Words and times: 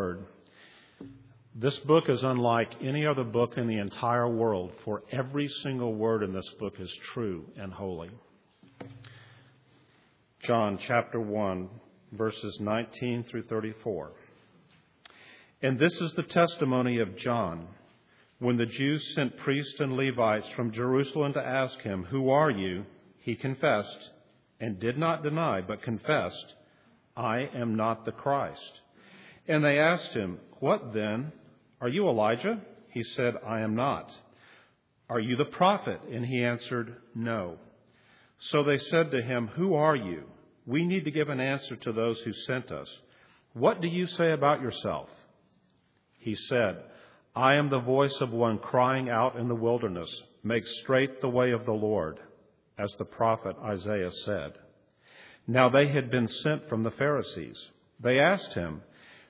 Word. 0.00 0.24
This 1.54 1.76
book 1.80 2.08
is 2.08 2.22
unlike 2.22 2.70
any 2.80 3.04
other 3.04 3.22
book 3.22 3.58
in 3.58 3.66
the 3.66 3.76
entire 3.76 4.26
world, 4.26 4.72
for 4.82 5.02
every 5.12 5.46
single 5.62 5.92
word 5.92 6.22
in 6.22 6.32
this 6.32 6.48
book 6.58 6.80
is 6.80 6.90
true 7.12 7.44
and 7.58 7.70
holy. 7.70 8.08
John 10.42 10.78
chapter 10.80 11.20
1, 11.20 11.68
verses 12.12 12.58
19 12.60 13.24
through 13.24 13.42
34. 13.42 14.12
And 15.60 15.78
this 15.78 16.00
is 16.00 16.14
the 16.14 16.22
testimony 16.22 17.00
of 17.00 17.18
John. 17.18 17.68
When 18.38 18.56
the 18.56 18.64
Jews 18.64 19.14
sent 19.14 19.36
priests 19.36 19.80
and 19.80 19.98
Levites 19.98 20.48
from 20.56 20.72
Jerusalem 20.72 21.34
to 21.34 21.46
ask 21.46 21.78
him, 21.80 22.04
Who 22.04 22.30
are 22.30 22.50
you? 22.50 22.86
he 23.18 23.34
confessed, 23.34 24.08
and 24.60 24.80
did 24.80 24.96
not 24.96 25.22
deny, 25.22 25.60
but 25.60 25.82
confessed, 25.82 26.54
I 27.14 27.50
am 27.54 27.74
not 27.74 28.06
the 28.06 28.12
Christ. 28.12 28.80
And 29.48 29.64
they 29.64 29.78
asked 29.78 30.12
him, 30.12 30.38
What 30.58 30.92
then? 30.92 31.32
Are 31.80 31.88
you 31.88 32.08
Elijah? 32.08 32.60
He 32.88 33.02
said, 33.02 33.34
I 33.46 33.60
am 33.60 33.74
not. 33.74 34.16
Are 35.08 35.20
you 35.20 35.36
the 35.36 35.44
prophet? 35.44 36.00
And 36.10 36.24
he 36.24 36.44
answered, 36.44 36.94
No. 37.14 37.56
So 38.38 38.62
they 38.62 38.78
said 38.78 39.10
to 39.10 39.22
him, 39.22 39.48
Who 39.48 39.74
are 39.74 39.96
you? 39.96 40.24
We 40.66 40.84
need 40.84 41.04
to 41.04 41.10
give 41.10 41.28
an 41.28 41.40
answer 41.40 41.76
to 41.76 41.92
those 41.92 42.20
who 42.20 42.32
sent 42.32 42.70
us. 42.70 42.88
What 43.54 43.80
do 43.80 43.88
you 43.88 44.06
say 44.06 44.32
about 44.32 44.60
yourself? 44.60 45.08
He 46.18 46.34
said, 46.34 46.82
I 47.34 47.54
am 47.54 47.70
the 47.70 47.80
voice 47.80 48.16
of 48.20 48.30
one 48.30 48.58
crying 48.58 49.08
out 49.08 49.36
in 49.36 49.48
the 49.48 49.54
wilderness, 49.54 50.10
Make 50.42 50.66
straight 50.66 51.20
the 51.20 51.28
way 51.28 51.50
of 51.50 51.66
the 51.66 51.72
Lord, 51.72 52.18
as 52.78 52.92
the 52.98 53.04
prophet 53.04 53.56
Isaiah 53.62 54.10
said. 54.24 54.52
Now 55.46 55.68
they 55.68 55.88
had 55.88 56.10
been 56.10 56.28
sent 56.28 56.68
from 56.68 56.82
the 56.82 56.90
Pharisees. 56.90 57.58
They 57.98 58.18
asked 58.18 58.54
him, 58.54 58.82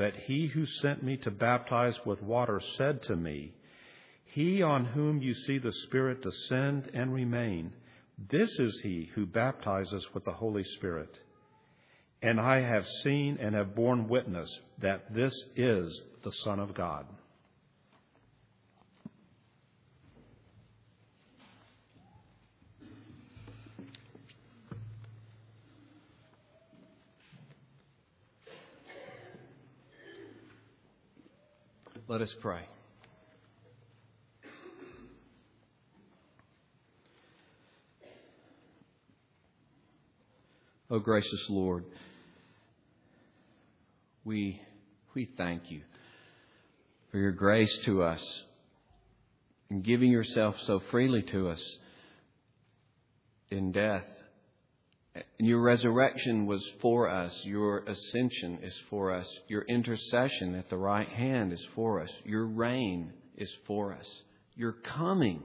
but 0.00 0.14
he 0.16 0.46
who 0.46 0.64
sent 0.64 1.02
me 1.02 1.18
to 1.18 1.30
baptize 1.30 2.00
with 2.06 2.22
water 2.22 2.58
said 2.78 3.02
to 3.02 3.14
me, 3.14 3.52
He 4.24 4.62
on 4.62 4.86
whom 4.86 5.20
you 5.20 5.34
see 5.34 5.58
the 5.58 5.74
Spirit 5.84 6.22
descend 6.22 6.90
and 6.94 7.12
remain, 7.12 7.74
this 8.30 8.48
is 8.58 8.80
he 8.82 9.10
who 9.14 9.26
baptizes 9.26 10.08
with 10.14 10.24
the 10.24 10.32
Holy 10.32 10.64
Spirit. 10.64 11.14
And 12.22 12.40
I 12.40 12.62
have 12.62 12.86
seen 13.04 13.36
and 13.42 13.54
have 13.54 13.74
borne 13.74 14.08
witness 14.08 14.48
that 14.78 15.12
this 15.12 15.34
is 15.54 16.04
the 16.24 16.32
Son 16.44 16.60
of 16.60 16.72
God. 16.72 17.04
Let 32.10 32.22
us 32.22 32.34
pray. 32.40 32.62
O 40.90 40.96
oh, 40.96 40.98
gracious 40.98 41.46
Lord, 41.48 41.84
we, 44.24 44.60
we 45.14 45.28
thank 45.36 45.70
you 45.70 45.82
for 47.12 47.18
your 47.18 47.30
grace 47.30 47.78
to 47.84 48.02
us 48.02 48.42
and 49.70 49.84
giving 49.84 50.10
yourself 50.10 50.56
so 50.66 50.82
freely 50.90 51.22
to 51.22 51.50
us 51.50 51.76
in 53.52 53.70
death. 53.70 54.02
And 55.40 55.48
your 55.48 55.62
resurrection 55.62 56.44
was 56.44 56.62
for 56.82 57.08
us. 57.08 57.34
Your 57.46 57.78
ascension 57.86 58.58
is 58.62 58.78
for 58.90 59.10
us. 59.10 59.26
Your 59.48 59.62
intercession 59.62 60.54
at 60.54 60.68
the 60.68 60.76
right 60.76 61.08
hand 61.08 61.54
is 61.54 61.66
for 61.74 62.02
us. 62.02 62.10
Your 62.26 62.46
reign 62.46 63.14
is 63.38 63.50
for 63.66 63.94
us. 63.94 64.22
Your 64.54 64.72
coming 64.72 65.42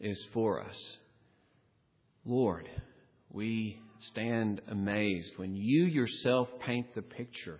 is 0.00 0.22
for 0.34 0.62
us. 0.62 0.76
Lord, 2.26 2.68
we 3.30 3.80
stand 4.00 4.60
amazed 4.68 5.32
when 5.38 5.56
you 5.56 5.84
yourself 5.84 6.50
paint 6.60 6.94
the 6.94 7.00
picture 7.00 7.58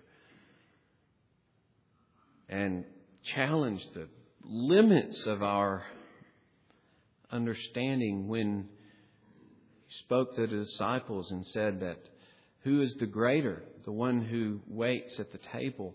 and 2.51 2.85
challenge 3.23 3.83
the 3.95 4.11
limits 4.45 5.25
of 5.25 5.43
our 5.43 5.85
understanding 7.33 8.29
when 8.29 8.69
he 8.69 8.80
spoke 9.91 10.35
to 10.35 10.43
the 10.43 10.65
disciples 10.65 11.31
and 11.31 11.47
said 11.47 11.81
that 11.81 11.99
who 12.63 12.81
is 12.81 12.95
the 12.95 13.07
greater, 13.07 13.63
the 13.85 13.93
one 13.93 14.23
who 14.23 14.61
waits 14.67 15.19
at 15.19 15.33
the 15.33 15.39
table, 15.39 15.95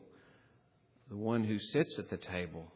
the 1.10 1.18
one 1.18 1.44
who 1.44 1.60
sits 1.60 1.98
at 2.00 2.10
the 2.10 2.18
table? 2.18 2.72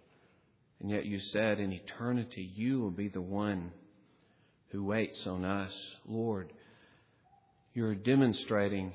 And 0.80 0.90
yet 0.90 1.06
you 1.06 1.20
said 1.20 1.60
in 1.60 1.74
eternity, 1.74 2.50
you 2.56 2.80
will 2.80 2.92
be 2.92 3.10
the 3.10 3.22
one 3.22 3.72
who 4.70 4.84
waits 4.84 5.26
on 5.28 5.44
us. 5.44 5.76
Lord, 6.08 6.54
you're 7.74 7.96
demonstrating 7.96 8.94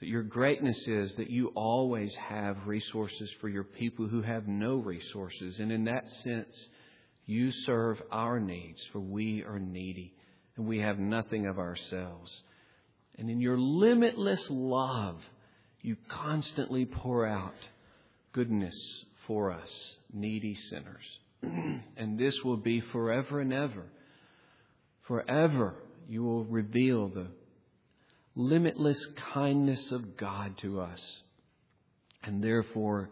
that 0.00 0.08
your 0.08 0.22
greatness 0.22 0.88
is 0.88 1.14
that 1.16 1.30
you 1.30 1.48
always 1.54 2.14
have 2.16 2.66
resources 2.66 3.30
for 3.40 3.48
your 3.48 3.64
people 3.64 4.08
who 4.08 4.22
have 4.22 4.48
no 4.48 4.76
resources. 4.76 5.60
And 5.60 5.70
in 5.70 5.84
that 5.84 6.08
sense, 6.08 6.70
you 7.26 7.52
serve 7.52 8.02
our 8.10 8.40
needs, 8.40 8.82
for 8.92 8.98
we 8.98 9.44
are 9.44 9.60
needy 9.60 10.14
and 10.56 10.66
we 10.66 10.80
have 10.80 10.98
nothing 10.98 11.46
of 11.46 11.58
ourselves. 11.58 12.42
And 13.18 13.30
in 13.30 13.40
your 13.40 13.58
limitless 13.58 14.46
love, 14.50 15.20
you 15.82 15.96
constantly 16.08 16.84
pour 16.84 17.26
out 17.26 17.54
goodness 18.32 19.04
for 19.26 19.50
us, 19.50 19.96
needy 20.12 20.54
sinners. 20.54 21.18
and 21.96 22.18
this 22.18 22.42
will 22.44 22.56
be 22.56 22.80
forever 22.80 23.40
and 23.40 23.52
ever. 23.52 23.84
Forever, 25.02 25.74
you 26.08 26.22
will 26.22 26.44
reveal 26.44 27.08
the 27.08 27.28
limitless 28.34 29.04
kindness 29.32 29.90
of 29.92 30.16
God 30.16 30.56
to 30.58 30.80
us, 30.80 31.22
and 32.22 32.42
therefore 32.42 33.10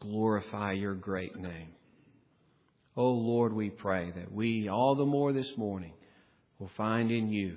glorify 0.00 0.72
your 0.72 0.94
great 0.94 1.36
name. 1.36 1.68
Oh 2.96 3.12
Lord, 3.12 3.52
we 3.52 3.70
pray 3.70 4.12
that 4.14 4.32
we, 4.32 4.68
all 4.68 4.94
the 4.94 5.06
more 5.06 5.32
this 5.32 5.56
morning, 5.56 5.92
will 6.60 6.70
find 6.76 7.10
in 7.10 7.32
you 7.32 7.56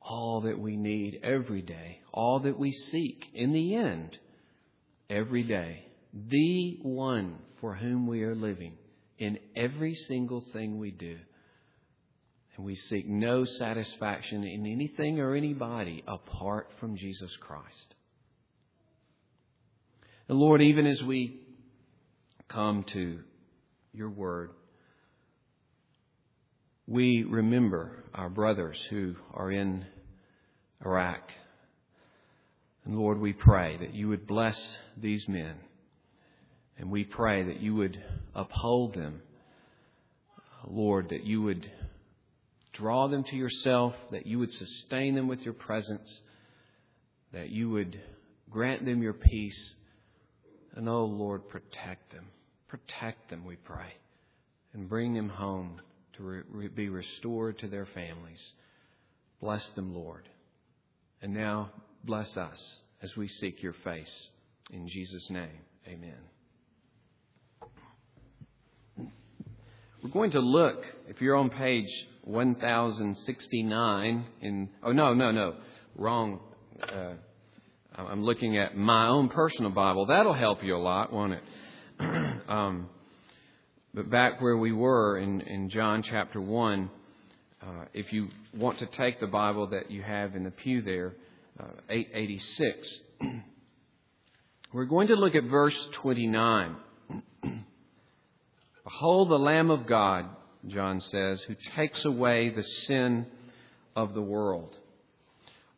all 0.00 0.42
that 0.42 0.58
we 0.58 0.76
need 0.76 1.20
every 1.24 1.62
day, 1.62 2.00
all 2.12 2.40
that 2.40 2.58
we 2.58 2.70
seek 2.70 3.26
in 3.34 3.52
the 3.52 3.74
end 3.74 4.16
every 5.10 5.42
day, 5.42 5.84
the 6.12 6.78
one 6.82 7.38
for 7.60 7.74
whom 7.74 8.06
we 8.06 8.22
are 8.22 8.34
living 8.34 8.74
in 9.18 9.38
every 9.56 9.94
single 9.94 10.42
thing 10.52 10.78
we 10.78 10.90
do. 10.90 11.16
And 12.56 12.64
we 12.64 12.74
seek 12.74 13.08
no 13.08 13.44
satisfaction 13.44 14.44
in 14.44 14.66
anything 14.66 15.20
or 15.20 15.34
anybody 15.34 16.04
apart 16.06 16.72
from 16.78 16.96
Jesus 16.96 17.34
Christ. 17.36 17.94
And 20.28 20.38
Lord, 20.38 20.60
even 20.60 20.86
as 20.86 21.02
we 21.02 21.40
come 22.48 22.84
to 22.84 23.20
your 23.92 24.10
word, 24.10 24.50
we 26.88 27.22
remember 27.22 28.02
our 28.14 28.30
brothers 28.30 28.82
who 28.88 29.14
are 29.34 29.50
in 29.50 29.84
Iraq. 30.84 31.20
And 32.86 32.96
Lord, 32.96 33.20
we 33.20 33.34
pray 33.34 33.76
that 33.76 33.94
you 33.94 34.08
would 34.08 34.26
bless 34.26 34.78
these 34.96 35.28
men. 35.28 35.56
And 36.78 36.90
we 36.90 37.04
pray 37.04 37.42
that 37.42 37.60
you 37.60 37.74
would 37.74 38.02
uphold 38.34 38.94
them. 38.94 39.20
Lord, 40.66 41.10
that 41.10 41.24
you 41.24 41.42
would 41.42 41.70
draw 42.72 43.06
them 43.08 43.22
to 43.24 43.36
yourself, 43.36 43.94
that 44.10 44.26
you 44.26 44.38
would 44.38 44.52
sustain 44.52 45.14
them 45.14 45.28
with 45.28 45.42
your 45.42 45.54
presence, 45.54 46.22
that 47.32 47.50
you 47.50 47.68
would 47.68 48.00
grant 48.48 48.86
them 48.86 49.02
your 49.02 49.12
peace. 49.12 49.74
And 50.74 50.88
oh, 50.88 51.04
Lord, 51.04 51.48
protect 51.50 52.12
them. 52.12 52.28
Protect 52.66 53.28
them, 53.28 53.44
we 53.44 53.56
pray. 53.56 53.92
And 54.72 54.88
bring 54.88 55.12
them 55.12 55.28
home 55.28 55.82
to 56.18 56.22
re- 56.22 56.68
be 56.68 56.90
restored 56.90 57.58
to 57.60 57.68
their 57.68 57.86
families. 57.86 58.52
Bless 59.40 59.66
them, 59.70 59.94
Lord. 59.94 60.28
And 61.22 61.32
now, 61.32 61.70
bless 62.04 62.36
us 62.36 62.80
as 63.02 63.16
we 63.16 63.28
seek 63.28 63.62
your 63.62 63.72
face. 63.72 64.28
In 64.70 64.88
Jesus' 64.88 65.30
name, 65.30 65.60
amen. 65.86 66.18
We're 70.02 70.10
going 70.10 70.32
to 70.32 70.40
look, 70.40 70.84
if 71.08 71.20
you're 71.20 71.36
on 71.36 71.50
page 71.50 71.88
1069 72.24 74.24
in, 74.42 74.68
oh 74.82 74.92
no, 74.92 75.14
no, 75.14 75.30
no, 75.32 75.54
wrong. 75.96 76.40
Uh, 76.80 77.14
I'm 77.96 78.22
looking 78.22 78.58
at 78.58 78.76
my 78.76 79.08
own 79.08 79.28
personal 79.28 79.72
Bible. 79.72 80.06
That'll 80.06 80.34
help 80.34 80.62
you 80.62 80.76
a 80.76 80.78
lot, 80.78 81.12
won't 81.12 81.32
it? 81.32 81.42
um, 82.48 82.88
but 83.94 84.10
back 84.10 84.40
where 84.40 84.56
we 84.56 84.72
were 84.72 85.18
in, 85.18 85.40
in 85.40 85.70
John 85.70 86.02
chapter 86.02 86.40
1, 86.40 86.90
uh, 87.60 87.66
if 87.94 88.12
you 88.12 88.28
want 88.54 88.78
to 88.80 88.86
take 88.86 89.18
the 89.18 89.26
Bible 89.26 89.68
that 89.68 89.90
you 89.90 90.02
have 90.02 90.36
in 90.36 90.44
the 90.44 90.50
pew 90.50 90.82
there, 90.82 91.14
uh, 91.58 91.64
886, 91.88 93.00
we're 94.72 94.84
going 94.84 95.08
to 95.08 95.16
look 95.16 95.34
at 95.34 95.44
verse 95.44 95.88
29. 95.92 96.76
Behold 98.84 99.30
the 99.30 99.38
Lamb 99.38 99.70
of 99.70 99.86
God, 99.86 100.26
John 100.66 101.00
says, 101.00 101.40
who 101.42 101.56
takes 101.74 102.04
away 102.04 102.50
the 102.50 102.62
sin 102.62 103.26
of 103.96 104.14
the 104.14 104.22
world. 104.22 104.76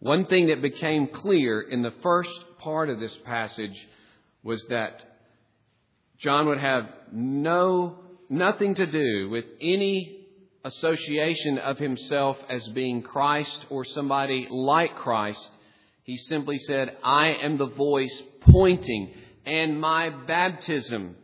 One 0.00 0.26
thing 0.26 0.48
that 0.48 0.62
became 0.62 1.06
clear 1.06 1.60
in 1.60 1.82
the 1.82 1.94
first 2.02 2.30
part 2.58 2.88
of 2.88 2.98
this 2.98 3.16
passage 3.24 3.88
was 4.42 4.64
that 4.68 5.09
John 6.20 6.48
would 6.48 6.60
have 6.60 6.84
no, 7.12 7.98
nothing 8.28 8.74
to 8.74 8.86
do 8.86 9.30
with 9.30 9.46
any 9.60 10.26
association 10.64 11.56
of 11.58 11.78
himself 11.78 12.36
as 12.50 12.66
being 12.68 13.02
Christ 13.02 13.64
or 13.70 13.86
somebody 13.86 14.46
like 14.50 14.94
Christ. 14.96 15.50
He 16.04 16.18
simply 16.18 16.58
said, 16.58 16.96
I 17.02 17.28
am 17.42 17.56
the 17.56 17.68
voice 17.68 18.22
pointing, 18.40 19.14
and 19.46 19.80
my 19.80 20.10
baptism 20.10 21.16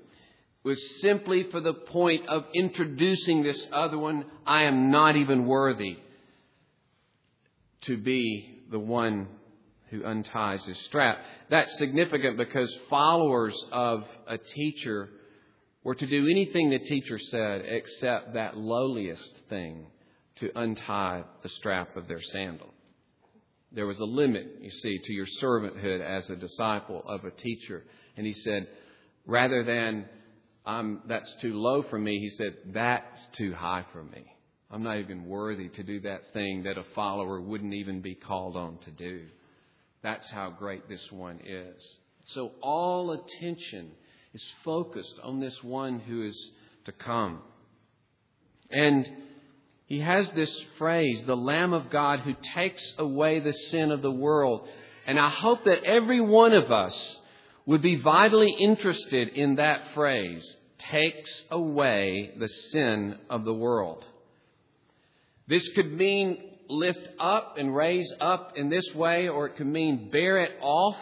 was 0.63 1.01
simply 1.01 1.45
for 1.51 1.61
the 1.61 1.75
point 1.75 2.27
of 2.29 2.47
introducing 2.55 3.43
this 3.43 3.69
other 3.73 3.99
one. 3.99 4.25
I 4.47 4.63
am 4.63 4.91
not 4.91 5.17
even 5.17 5.47
worthy 5.47 5.99
to 7.83 7.99
be 7.99 8.63
the 8.71 8.79
one 8.79 9.29
who 9.91 10.05
unties 10.05 10.65
his 10.65 10.79
strap. 10.85 11.19
That's 11.51 11.77
significant 11.79 12.37
because 12.37 12.75
followers 12.91 13.57
of 13.73 14.05
a 14.27 14.39
teacher 14.39 15.09
were 15.85 15.95
to 15.95 16.07
do 16.07 16.29
anything 16.29 16.71
the 16.71 16.79
teacher 16.81 17.19
said 17.19 17.63
except 17.65 18.35
that 18.35 18.57
lowliest 18.57 19.41
thing 19.49 19.87
to 20.37 20.51
untie 20.59 21.25
the 21.43 21.49
strap 21.49 21.97
of 21.97 22.09
their 22.09 22.21
sandal. 22.21 22.73
There 23.73 23.87
was 23.87 24.01
a 24.01 24.05
limit, 24.05 24.47
you 24.61 24.71
see, 24.71 24.99
to 24.99 25.13
your 25.13 25.27
servanthood 25.41 26.01
as 26.01 26.29
a 26.31 26.37
disciple 26.37 27.03
of 27.07 27.25
a 27.25 27.31
teacher. 27.31 27.85
And 28.17 28.27
he 28.27 28.33
said, 28.33 28.67
rather 29.27 29.63
than 29.63 30.07
I'm, 30.67 31.03
that's 31.07 31.33
too 31.41 31.55
low 31.55 31.85
for 31.85 31.99
me. 31.99 32.19
He 32.19 32.29
said, 32.31 32.57
That's 32.75 33.27
too 33.39 33.55
high 33.55 33.85
for 33.93 34.03
me. 34.03 34.25
I'm 34.69 34.83
not 34.83 34.99
even 34.99 35.27
worthy 35.27 35.69
to 35.69 35.83
do 35.85 36.01
that 36.01 36.33
thing 36.33 36.65
that 36.65 36.77
a 36.77 36.85
follower 36.95 37.41
wouldn't 37.41 37.73
even 37.73 38.01
be 38.01 38.17
called 38.17 38.57
on 38.57 38.79
to 38.79 38.91
do. 38.91 39.27
That's 40.07 40.31
how 40.31 40.51
great 40.51 40.89
this 40.89 41.11
one 41.11 41.41
is. 41.45 41.97
So 42.27 42.53
all 42.63 43.11
attention 43.11 43.91
is 44.35 44.53
focused 44.65 45.19
on 45.21 45.41
this 45.41 45.65
one 45.65 45.99
who 45.99 46.29
is 46.29 46.51
to 46.85 46.93
come. 46.93 47.41
And 48.71 49.05
he 49.87 49.99
has 49.99 50.31
this 50.31 50.65
phrase, 50.79 51.25
the 51.27 51.37
Lamb 51.37 51.73
of 51.73 51.91
God 51.91 52.21
who 52.21 52.37
takes 52.55 52.95
away 52.99 53.41
the 53.41 53.51
sin 53.51 53.91
of 53.91 54.01
the 54.01 54.13
world. 54.13 54.69
And 55.09 55.19
I 55.19 55.29
hope 55.29 55.65
that 55.65 55.83
every 55.83 56.21
one 56.21 56.53
of 56.53 56.71
us 56.71 57.19
would 57.67 57.83
be 57.83 57.97
vitally 57.97 58.55
interested 58.61 59.31
in 59.31 59.57
that 59.57 59.93
phrase 59.93 60.57
takes 60.79 61.43
away 61.51 62.31
the 62.39 62.47
sin 62.47 63.19
of 63.29 63.45
the 63.45 63.55
world. 63.55 64.05
This 65.49 65.67
could 65.71 65.91
mean 65.91 66.56
lift 66.69 67.09
up 67.19 67.57
and 67.59 67.75
raise 67.75 68.13
up 68.21 68.53
in 68.57 68.69
this 68.69 68.95
way, 68.95 69.29
or 69.29 69.47
it 69.47 69.57
can 69.57 69.71
mean 69.71 70.11
bear 70.11 70.39
it 70.39 70.53
off. 70.61 70.97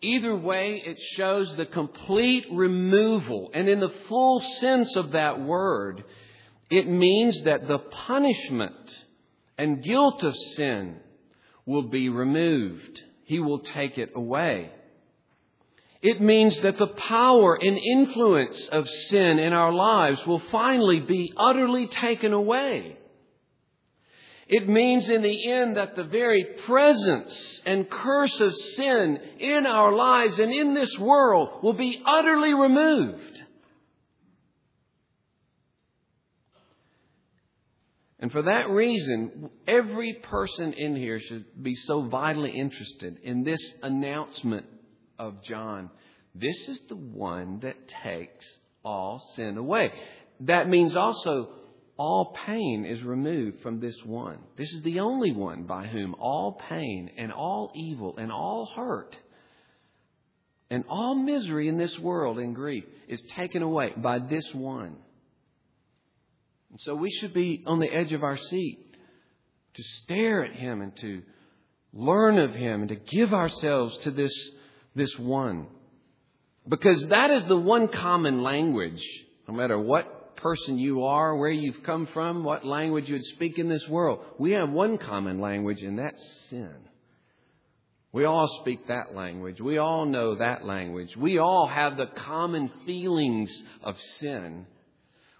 Either 0.00 0.34
way, 0.34 0.82
it 0.84 0.98
shows 1.00 1.54
the 1.56 1.66
complete 1.66 2.46
removal. 2.50 3.50
And 3.54 3.68
in 3.68 3.80
the 3.80 3.92
full 4.08 4.40
sense 4.40 4.96
of 4.96 5.12
that 5.12 5.40
word, 5.40 6.04
it 6.70 6.88
means 6.88 7.42
that 7.42 7.68
the 7.68 7.78
punishment 7.78 9.04
and 9.58 9.82
guilt 9.82 10.22
of 10.24 10.34
sin 10.56 10.96
will 11.66 11.84
be 11.84 12.08
removed. 12.08 13.02
He 13.24 13.38
will 13.38 13.60
take 13.60 13.98
it 13.98 14.12
away. 14.14 14.70
It 16.02 16.20
means 16.20 16.58
that 16.62 16.78
the 16.78 16.88
power 16.88 17.54
and 17.54 17.78
influence 17.78 18.66
of 18.68 18.88
sin 18.88 19.38
in 19.38 19.52
our 19.52 19.72
lives 19.72 20.26
will 20.26 20.42
finally 20.50 20.98
be 20.98 21.32
utterly 21.36 21.86
taken 21.86 22.32
away. 22.32 22.98
It 24.54 24.68
means 24.68 25.08
in 25.08 25.22
the 25.22 25.50
end 25.50 25.78
that 25.78 25.96
the 25.96 26.04
very 26.04 26.44
presence 26.66 27.62
and 27.64 27.88
curse 27.88 28.38
of 28.38 28.52
sin 28.54 29.18
in 29.38 29.64
our 29.64 29.94
lives 29.94 30.38
and 30.38 30.52
in 30.52 30.74
this 30.74 30.98
world 30.98 31.62
will 31.62 31.72
be 31.72 32.02
utterly 32.04 32.52
removed. 32.52 33.42
And 38.18 38.30
for 38.30 38.42
that 38.42 38.68
reason, 38.68 39.48
every 39.66 40.20
person 40.22 40.74
in 40.74 40.96
here 40.96 41.18
should 41.18 41.46
be 41.62 41.74
so 41.74 42.02
vitally 42.02 42.50
interested 42.50 43.20
in 43.22 43.44
this 43.44 43.72
announcement 43.82 44.66
of 45.18 45.42
John. 45.42 45.88
This 46.34 46.68
is 46.68 46.82
the 46.90 46.96
one 46.96 47.60
that 47.60 47.76
takes 48.02 48.46
all 48.84 49.18
sin 49.34 49.56
away. 49.56 49.92
That 50.40 50.68
means 50.68 50.94
also 50.94 51.54
all 52.02 52.36
pain 52.46 52.84
is 52.84 53.00
removed 53.04 53.60
from 53.60 53.78
this 53.78 53.94
one. 54.04 54.38
This 54.56 54.72
is 54.72 54.82
the 54.82 54.98
only 54.98 55.30
one 55.30 55.62
by 55.66 55.86
whom 55.86 56.16
all 56.18 56.60
pain 56.68 57.12
and 57.16 57.30
all 57.30 57.70
evil 57.76 58.16
and 58.16 58.32
all 58.32 58.66
hurt 58.74 59.16
and 60.68 60.84
all 60.88 61.14
misery 61.14 61.68
in 61.68 61.78
this 61.78 61.96
world 62.00 62.40
and 62.40 62.56
grief 62.56 62.82
is 63.06 63.22
taken 63.36 63.62
away 63.62 63.92
by 63.96 64.18
this 64.18 64.52
one. 64.52 64.96
And 66.72 66.80
so 66.80 66.96
we 66.96 67.12
should 67.12 67.32
be 67.32 67.62
on 67.68 67.78
the 67.78 67.94
edge 67.94 68.12
of 68.12 68.24
our 68.24 68.36
seat 68.36 68.96
to 69.74 69.82
stare 69.84 70.44
at 70.44 70.56
him 70.56 70.80
and 70.80 70.96
to 70.96 71.22
learn 71.92 72.36
of 72.36 72.52
him 72.52 72.80
and 72.80 72.88
to 72.88 72.96
give 72.96 73.32
ourselves 73.32 73.96
to 73.98 74.10
this 74.10 74.34
this 74.96 75.16
one. 75.20 75.68
Because 76.68 77.06
that 77.10 77.30
is 77.30 77.44
the 77.44 77.56
one 77.56 77.86
common 77.86 78.42
language, 78.42 79.04
no 79.46 79.54
matter 79.54 79.78
what 79.78 80.21
person 80.42 80.78
you 80.78 81.04
are, 81.04 81.36
where 81.36 81.50
you've 81.50 81.82
come 81.84 82.06
from, 82.06 82.44
what 82.44 82.66
language 82.66 83.08
you 83.08 83.14
would 83.14 83.24
speak 83.24 83.58
in 83.58 83.68
this 83.68 83.88
world. 83.88 84.20
We 84.38 84.52
have 84.52 84.70
one 84.70 84.98
common 84.98 85.40
language, 85.40 85.82
and 85.82 85.98
that's 85.98 86.22
sin. 86.50 86.74
We 88.12 88.24
all 88.24 88.48
speak 88.60 88.88
that 88.88 89.14
language. 89.14 89.60
We 89.60 89.78
all 89.78 90.04
know 90.04 90.34
that 90.34 90.64
language. 90.64 91.16
We 91.16 91.38
all 91.38 91.66
have 91.66 91.96
the 91.96 92.08
common 92.08 92.70
feelings 92.84 93.50
of 93.82 93.98
sin. 94.00 94.66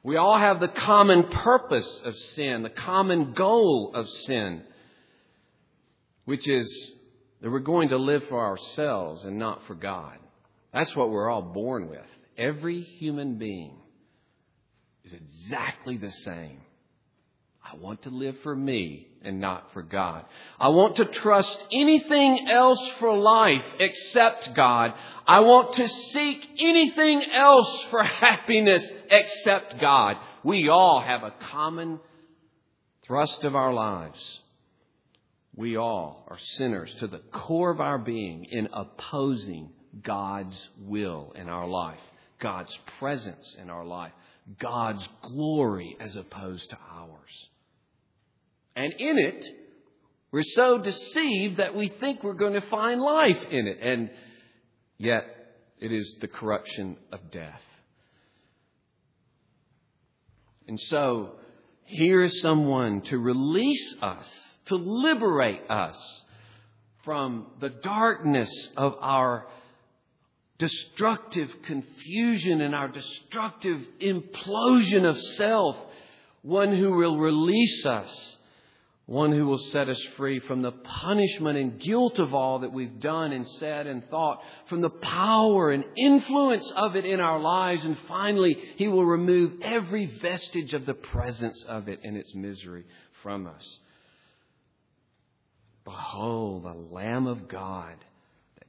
We 0.02 0.16
all 0.16 0.38
have 0.38 0.60
the 0.60 0.68
common 0.68 1.24
purpose 1.24 2.00
of 2.04 2.16
sin, 2.16 2.62
the 2.62 2.70
common 2.70 3.34
goal 3.34 3.92
of 3.94 4.08
sin, 4.08 4.62
which 6.24 6.48
is 6.48 6.92
that 7.40 7.50
we're 7.50 7.58
going 7.58 7.90
to 7.90 7.98
live 7.98 8.24
for 8.28 8.40
ourselves 8.40 9.24
and 9.24 9.38
not 9.38 9.66
for 9.66 9.74
God. 9.74 10.16
That's 10.72 10.96
what 10.96 11.10
we're 11.10 11.28
all 11.28 11.42
born 11.42 11.90
with. 11.90 12.00
Every 12.38 12.80
human 12.80 13.36
being 13.36 13.81
is 15.04 15.12
exactly 15.12 15.96
the 15.96 16.10
same. 16.10 16.60
I 17.64 17.76
want 17.76 18.02
to 18.02 18.10
live 18.10 18.36
for 18.42 18.54
me 18.54 19.06
and 19.22 19.40
not 19.40 19.72
for 19.72 19.82
God. 19.82 20.24
I 20.58 20.68
want 20.68 20.96
to 20.96 21.04
trust 21.04 21.64
anything 21.72 22.48
else 22.50 22.86
for 22.98 23.16
life 23.16 23.64
except 23.78 24.54
God. 24.54 24.92
I 25.26 25.40
want 25.40 25.74
to 25.74 25.88
seek 25.88 26.46
anything 26.58 27.24
else 27.32 27.84
for 27.90 28.02
happiness 28.02 28.88
except 29.10 29.80
God. 29.80 30.16
We 30.42 30.68
all 30.68 31.02
have 31.06 31.22
a 31.22 31.34
common 31.50 32.00
thrust 33.04 33.44
of 33.44 33.54
our 33.54 33.72
lives. 33.72 34.40
We 35.54 35.76
all 35.76 36.24
are 36.28 36.38
sinners 36.38 36.92
to 36.98 37.06
the 37.06 37.18
core 37.30 37.70
of 37.70 37.80
our 37.80 37.98
being 37.98 38.44
in 38.44 38.68
opposing 38.72 39.70
God's 40.02 40.68
will 40.78 41.32
in 41.36 41.48
our 41.48 41.68
life, 41.68 42.00
God's 42.38 42.76
presence 42.98 43.56
in 43.60 43.68
our 43.68 43.84
life, 43.84 44.12
God's 44.58 45.06
glory 45.22 45.96
as 46.00 46.16
opposed 46.16 46.70
to 46.70 46.78
ours. 46.90 47.48
And 48.74 48.92
in 48.98 49.18
it, 49.18 49.46
we're 50.30 50.42
so 50.42 50.78
deceived 50.78 51.58
that 51.58 51.74
we 51.74 51.88
think 51.88 52.22
we're 52.22 52.34
going 52.34 52.54
to 52.54 52.68
find 52.68 53.00
life 53.00 53.44
in 53.50 53.66
it. 53.66 53.78
And 53.82 54.10
yet, 54.98 55.24
it 55.78 55.92
is 55.92 56.16
the 56.20 56.28
corruption 56.28 56.96
of 57.10 57.30
death. 57.30 57.60
And 60.66 60.80
so, 60.80 61.32
here 61.84 62.22
is 62.22 62.40
someone 62.40 63.02
to 63.02 63.18
release 63.18 63.96
us, 64.00 64.56
to 64.66 64.76
liberate 64.76 65.68
us 65.68 66.24
from 67.04 67.46
the 67.60 67.68
darkness 67.68 68.70
of 68.76 68.94
our 69.00 69.46
destructive 70.62 71.50
confusion 71.66 72.60
and 72.60 72.72
our 72.72 72.88
destructive 72.88 73.80
implosion 74.00 75.04
of 75.04 75.20
self. 75.20 75.76
One 76.42 76.76
who 76.76 76.92
will 76.92 77.18
release 77.18 77.84
us 77.84 78.36
one 79.06 79.32
who 79.32 79.46
will 79.46 79.58
set 79.58 79.88
us 79.88 80.00
free 80.16 80.38
from 80.40 80.62
the 80.62 80.70
punishment 80.70 81.58
and 81.58 81.80
guilt 81.80 82.18
of 82.18 82.32
all 82.34 82.60
that 82.60 82.72
we've 82.72 83.00
done 83.00 83.32
and 83.32 83.46
said 83.46 83.86
and 83.86 84.08
thought, 84.08 84.40
from 84.68 84.80
the 84.80 84.90
power 84.90 85.72
and 85.72 85.84
influence 85.96 86.70
of 86.76 86.94
it 86.94 87.04
in 87.04 87.20
our 87.20 87.40
lives, 87.40 87.84
and 87.84 87.98
finally, 88.06 88.56
He 88.76 88.86
will 88.86 89.04
remove 89.04 89.60
every 89.60 90.06
vestige 90.06 90.72
of 90.72 90.86
the 90.86 90.94
presence 90.94 91.64
of 91.68 91.88
it 91.88 92.00
and 92.04 92.16
its 92.16 92.34
misery 92.34 92.84
from 93.22 93.46
us. 93.46 93.80
Behold, 95.84 96.64
the 96.64 96.94
Lamb 96.94 97.26
of 97.26 97.48
God 97.48 97.96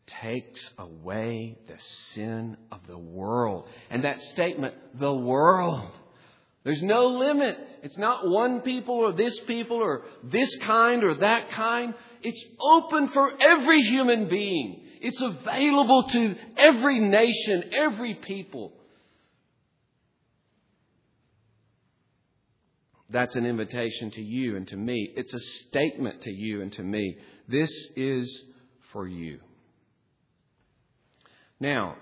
takes 0.06 0.70
away 0.78 1.58
the 1.68 1.80
sin 2.12 2.58
of 2.72 2.80
the 2.88 2.98
world. 2.98 3.68
And 3.90 4.04
that 4.04 4.22
statement, 4.22 4.76
the 5.00 5.14
world, 5.14 5.90
there's 6.64 6.84
no 6.84 7.08
limit. 7.08 7.58
It's 7.84 7.98
not 7.98 8.28
one 8.28 8.62
people 8.62 8.96
or 8.96 9.14
this 9.14 9.40
people 9.42 9.78
or 9.78 10.04
this 10.24 10.56
kind 10.58 11.04
or 11.04 11.16
that 11.16 11.50
kind. 11.52 11.94
It's 12.22 12.44
open 12.60 13.10
for 13.10 13.32
every 13.42 13.82
human 13.82 14.30
being. 14.30 14.82
It's 15.02 15.22
available 15.22 16.04
to 16.10 16.36
every 16.58 17.00
nation, 17.00 17.72
every 17.74 18.16
people. 18.16 18.74
That's 23.10 23.36
an 23.36 23.46
invitation 23.46 24.12
to 24.12 24.22
you 24.22 24.56
and 24.56 24.68
to 24.70 24.78
me. 24.78 25.12
It's 25.16 25.34
a 25.34 25.40
statement 25.40 26.22
to 26.22 26.32
you 26.32 26.62
and 26.62 26.72
to 26.74 26.84
me. 26.84 27.18
This 27.48 27.70
is 27.96 28.46
for 28.92 29.06
you. 29.06 29.40
Now, 31.60 31.96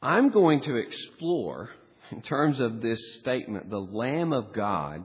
I'm 0.00 0.30
going 0.30 0.60
to 0.62 0.76
explore, 0.76 1.70
in 2.10 2.22
terms 2.22 2.60
of 2.60 2.80
this 2.80 3.16
statement, 3.16 3.70
the 3.70 3.78
Lamb 3.78 4.32
of 4.32 4.52
God, 4.52 5.04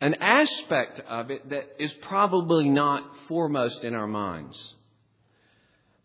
an 0.00 0.14
aspect 0.14 1.00
of 1.08 1.30
it 1.30 1.50
that 1.50 1.64
is 1.78 1.92
probably 2.02 2.68
not 2.68 3.02
foremost 3.26 3.84
in 3.84 3.94
our 3.94 4.06
minds. 4.06 4.74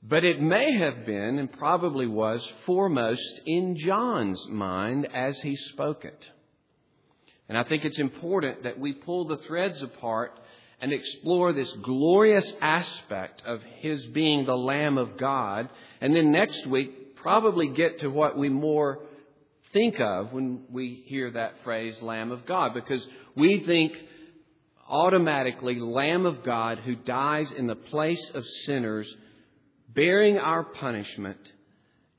But 0.02 0.26
it 0.26 0.42
may 0.42 0.74
have 0.74 1.06
been, 1.06 1.40
and 1.40 1.52
probably 1.52 2.08
was, 2.08 2.46
foremost 2.66 3.42
in 3.46 3.78
John's 3.78 4.46
mind 4.50 5.08
as 5.14 5.40
he 5.40 5.56
spoke 5.56 6.04
it. 6.04 6.28
And 7.48 7.58
I 7.58 7.64
think 7.64 7.86
it's 7.86 8.00
important 8.00 8.64
that 8.64 8.80
we 8.80 8.94
pull 8.94 9.28
the 9.28 9.38
threads 9.38 9.82
apart 9.82 10.38
and 10.84 10.92
explore 10.92 11.54
this 11.54 11.72
glorious 11.82 12.54
aspect 12.60 13.42
of 13.46 13.62
His 13.80 14.06
being 14.08 14.46
the 14.46 14.58
Lamb 14.58 14.98
of 14.98 15.16
God. 15.16 15.70
And 16.02 16.14
then 16.14 16.34
next 16.34 16.68
week, 16.68 17.16
probably 17.16 17.70
get 17.70 18.00
to 18.00 18.10
what 18.10 18.38
we 18.38 18.50
more 18.50 19.00
think 19.72 20.02
of 20.02 20.34
when 20.34 20.66
we 20.70 21.02
hear 21.06 21.32
that 21.32 21.54
phrase, 21.64 22.02
Lamb 22.02 22.34
of 22.34 22.46
God, 22.46 22.74
because 22.74 23.08
we 23.34 23.64
think 23.66 23.94
automatically 24.90 25.80
Lamb 25.80 26.26
of 26.26 26.44
God 26.44 26.80
who 26.80 26.98
dies 26.98 27.50
in 27.54 27.66
the 27.66 27.78
place 27.78 28.32
of 28.34 28.44
sinners, 28.66 29.10
bearing 29.88 30.38
our 30.38 30.66
punishment 30.66 31.54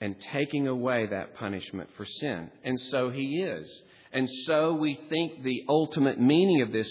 and 0.01 0.19
taking 0.33 0.69
away 0.69 1.05
that 1.05 1.35
punishment 1.35 1.91
for 1.99 2.07
sin. 2.07 2.51
And 2.65 2.81
so 2.81 3.11
He 3.11 3.43
is. 3.43 3.83
And 4.11 4.27
so 4.47 4.73
we 4.73 4.99
think 5.11 5.43
the 5.43 5.65
ultimate 5.69 6.19
meaning 6.19 6.63
of 6.63 6.73
this 6.73 6.89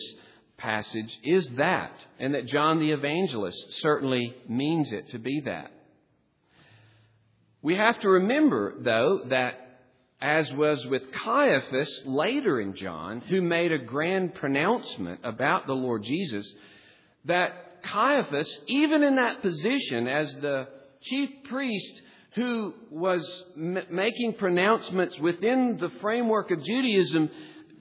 passage 0.63 1.19
is 1.23 1.47
that, 1.57 1.91
and 2.19 2.33
that 2.33 2.47
John 2.47 2.79
the 2.79 2.91
Evangelist 2.91 3.81
certainly 3.81 4.33
means 4.47 4.91
it 4.93 5.09
to 5.09 5.19
be 5.19 5.41
that. 5.45 5.71
We 7.61 7.75
have 7.75 7.99
to 7.99 8.09
remember, 8.09 8.73
though, 8.79 9.25
that 9.29 9.59
as 10.21 10.51
was 10.53 10.85
with 10.87 11.11
Caiaphas 11.11 12.03
later 12.05 12.61
in 12.61 12.75
John, 12.75 13.19
who 13.21 13.41
made 13.41 13.73
a 13.73 13.77
grand 13.77 14.35
pronouncement 14.35 15.19
about 15.23 15.67
the 15.67 15.73
Lord 15.73 16.03
Jesus, 16.03 16.49
that 17.25 17.83
Caiaphas, 17.83 18.59
even 18.67 19.03
in 19.03 19.17
that 19.17 19.41
position 19.41 20.07
as 20.07 20.33
the 20.35 20.69
chief 21.01 21.29
priest 21.43 22.01
who 22.35 22.73
was 22.89 23.43
m- 23.57 23.79
making 23.91 24.35
pronouncements 24.35 25.19
within 25.19 25.77
the 25.77 25.89
framework 26.01 26.51
of 26.51 26.63
Judaism, 26.63 27.29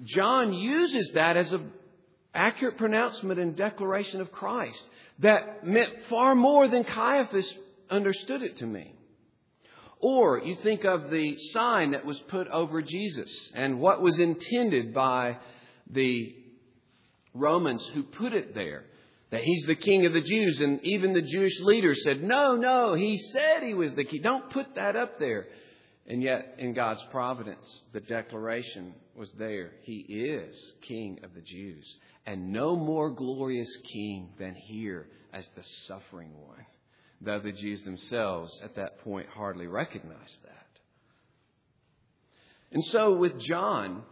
John 0.05 0.53
uses 0.53 1.13
that 1.15 1.37
as 1.37 1.53
a 1.53 1.61
accurate 2.35 2.79
pronouncement 2.79 3.39
and 3.39 3.57
declaration 3.57 4.21
of 4.21 4.33
Christ 4.33 4.89
that 5.19 5.67
meant 5.67 5.91
far 6.09 6.35
more 6.35 6.69
than 6.69 6.85
Caiaphas 6.85 7.55
understood 7.91 8.43
it 8.43 8.57
to 8.57 8.67
mean. 8.67 8.95
Or 10.01 10.43
you 10.43 10.57
think 10.57 10.85
of 10.85 11.11
the 11.11 11.37
sign 11.53 11.93
that 11.93 12.05
was 12.05 12.19
put 12.29 12.49
over 12.49 12.83
Jesus 12.83 13.51
and 13.55 13.79
what 13.79 14.03
was 14.03 14.19
intended 14.19 14.93
by 14.93 15.39
the 15.89 16.35
Romans 17.35 17.89
who 17.95 18.03
put 18.03 18.33
it 18.33 18.55
there. 18.55 18.85
That 19.31 19.43
he's 19.43 19.65
the 19.65 19.77
king 19.77 20.05
of 20.05 20.13
the 20.13 20.21
Jews. 20.21 20.61
And 20.61 20.81
even 20.83 21.13
the 21.13 21.23
Jewish 21.23 21.59
leaders 21.61 22.03
said, 22.03 22.23
no, 22.23 22.57
no, 22.57 22.95
he 22.95 23.17
said 23.17 23.63
he 23.63 23.75
was 23.75 23.95
the 23.95 24.05
king. 24.05 24.23
Don't 24.23 24.51
put 24.51 24.75
that 24.75 24.97
up 24.97 25.19
there. 25.19 25.47
And 26.07 26.23
yet, 26.23 26.57
in 26.59 26.75
God's 26.75 27.03
providence, 27.11 27.85
the 27.93 28.01
declaration 28.01 28.95
was 29.15 29.31
there. 29.39 29.73
He 29.83 29.99
is 30.01 30.73
King 30.83 31.21
of 31.23 31.33
the 31.35 31.41
Jews 31.41 31.97
and 32.27 32.53
no 32.53 32.77
more 32.77 33.11
glorious 33.11 33.77
king 33.93 34.31
than 34.39 34.55
here 34.55 35.07
as 35.33 35.49
the 35.57 35.63
suffering 35.87 36.31
one, 36.47 36.67
though 37.21 37.41
the 37.41 37.53
Jews 37.53 37.83
themselves 37.83 38.61
at 38.63 38.77
that 38.77 39.01
point 39.01 39.29
hardly 39.29 39.67
recognized 39.67 40.43
that. 40.45 40.67
And 42.71 42.85
so 42.85 43.15
with 43.15 43.39
John, 43.39 44.03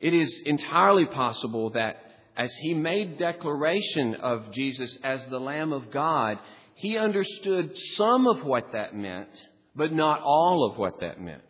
it 0.00 0.14
is 0.14 0.42
entirely 0.44 1.06
possible 1.06 1.70
that 1.70 1.96
as 2.36 2.52
he 2.56 2.74
made 2.74 3.18
declaration 3.18 4.14
of 4.16 4.52
Jesus 4.52 4.98
as 5.02 5.24
the 5.26 5.40
Lamb 5.40 5.72
of 5.72 5.90
God, 5.90 6.38
he 6.74 6.96
understood 6.96 7.76
some 7.96 8.26
of 8.26 8.44
what 8.44 8.72
that 8.72 8.94
meant, 8.94 9.30
but 9.74 9.92
not 9.92 10.20
all 10.22 10.64
of 10.70 10.78
what 10.78 11.00
that 11.00 11.20
meant. 11.20 11.42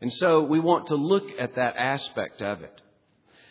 And 0.00 0.12
so 0.12 0.42
we 0.42 0.58
want 0.58 0.88
to 0.88 0.96
look 0.96 1.24
at 1.38 1.54
that 1.54 1.76
aspect 1.76 2.42
of 2.42 2.62
it. 2.62 2.80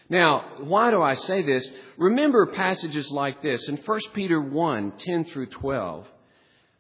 Now, 0.10 0.58
why 0.60 0.92
do 0.92 1.02
I 1.02 1.14
say 1.14 1.42
this? 1.42 1.70
Remember 1.98 2.48
passages 2.48 3.10
like 3.10 3.42
this 3.42 3.68
in 3.70 3.78
1 3.78 4.00
Peter 4.14 4.42
1 4.42 4.94
10 4.98 5.26
through 5.26 5.46
12. 5.48 6.06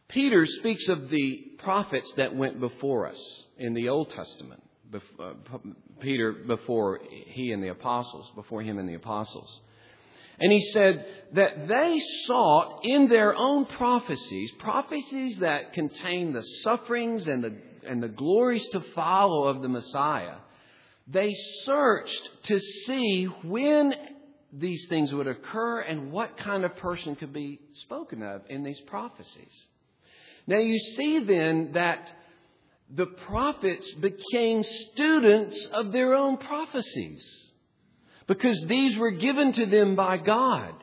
Peter 0.09 0.45
speaks 0.45 0.89
of 0.89 1.09
the 1.09 1.37
prophets 1.59 2.11
that 2.17 2.35
went 2.35 2.59
before 2.59 3.07
us 3.07 3.43
in 3.57 3.73
the 3.73 3.87
Old 3.87 4.09
Testament. 4.09 4.61
Uh, 4.93 5.33
Peter, 6.01 6.33
before 6.33 6.99
he 7.27 7.53
and 7.53 7.63
the 7.63 7.69
apostles, 7.69 8.29
before 8.35 8.61
him 8.61 8.77
and 8.77 8.89
the 8.89 8.95
apostles. 8.95 9.61
And 10.39 10.51
he 10.51 10.61
said 10.71 11.05
that 11.33 11.67
they 11.67 11.99
sought 12.25 12.81
in 12.83 13.07
their 13.07 13.35
own 13.35 13.65
prophecies, 13.65 14.51
prophecies 14.59 15.37
that 15.39 15.73
contain 15.73 16.33
the 16.33 16.41
sufferings 16.41 17.27
and 17.27 17.43
the, 17.43 17.55
and 17.85 18.01
the 18.01 18.09
glories 18.09 18.67
to 18.69 18.81
follow 18.93 19.47
of 19.47 19.61
the 19.61 19.69
Messiah 19.69 20.35
they 21.11 21.33
searched 21.63 22.29
to 22.43 22.59
see 22.59 23.25
when 23.43 23.93
these 24.53 24.87
things 24.89 25.13
would 25.13 25.27
occur 25.27 25.81
and 25.81 26.11
what 26.11 26.37
kind 26.37 26.63
of 26.63 26.75
person 26.77 27.15
could 27.15 27.33
be 27.33 27.59
spoken 27.73 28.21
of 28.21 28.41
in 28.49 28.63
these 28.63 28.79
prophecies. 28.81 29.67
Now 30.47 30.57
you 30.57 30.77
see 30.77 31.19
then 31.23 31.71
that 31.73 32.11
the 32.93 33.05
prophets 33.05 33.93
became 33.93 34.63
students 34.63 35.67
of 35.67 35.91
their 35.91 36.13
own 36.13 36.37
prophecies 36.37 37.50
because 38.27 38.59
these 38.67 38.97
were 38.97 39.11
given 39.11 39.51
to 39.53 39.65
them 39.65 39.95
by 39.95 40.17
God. 40.17 40.73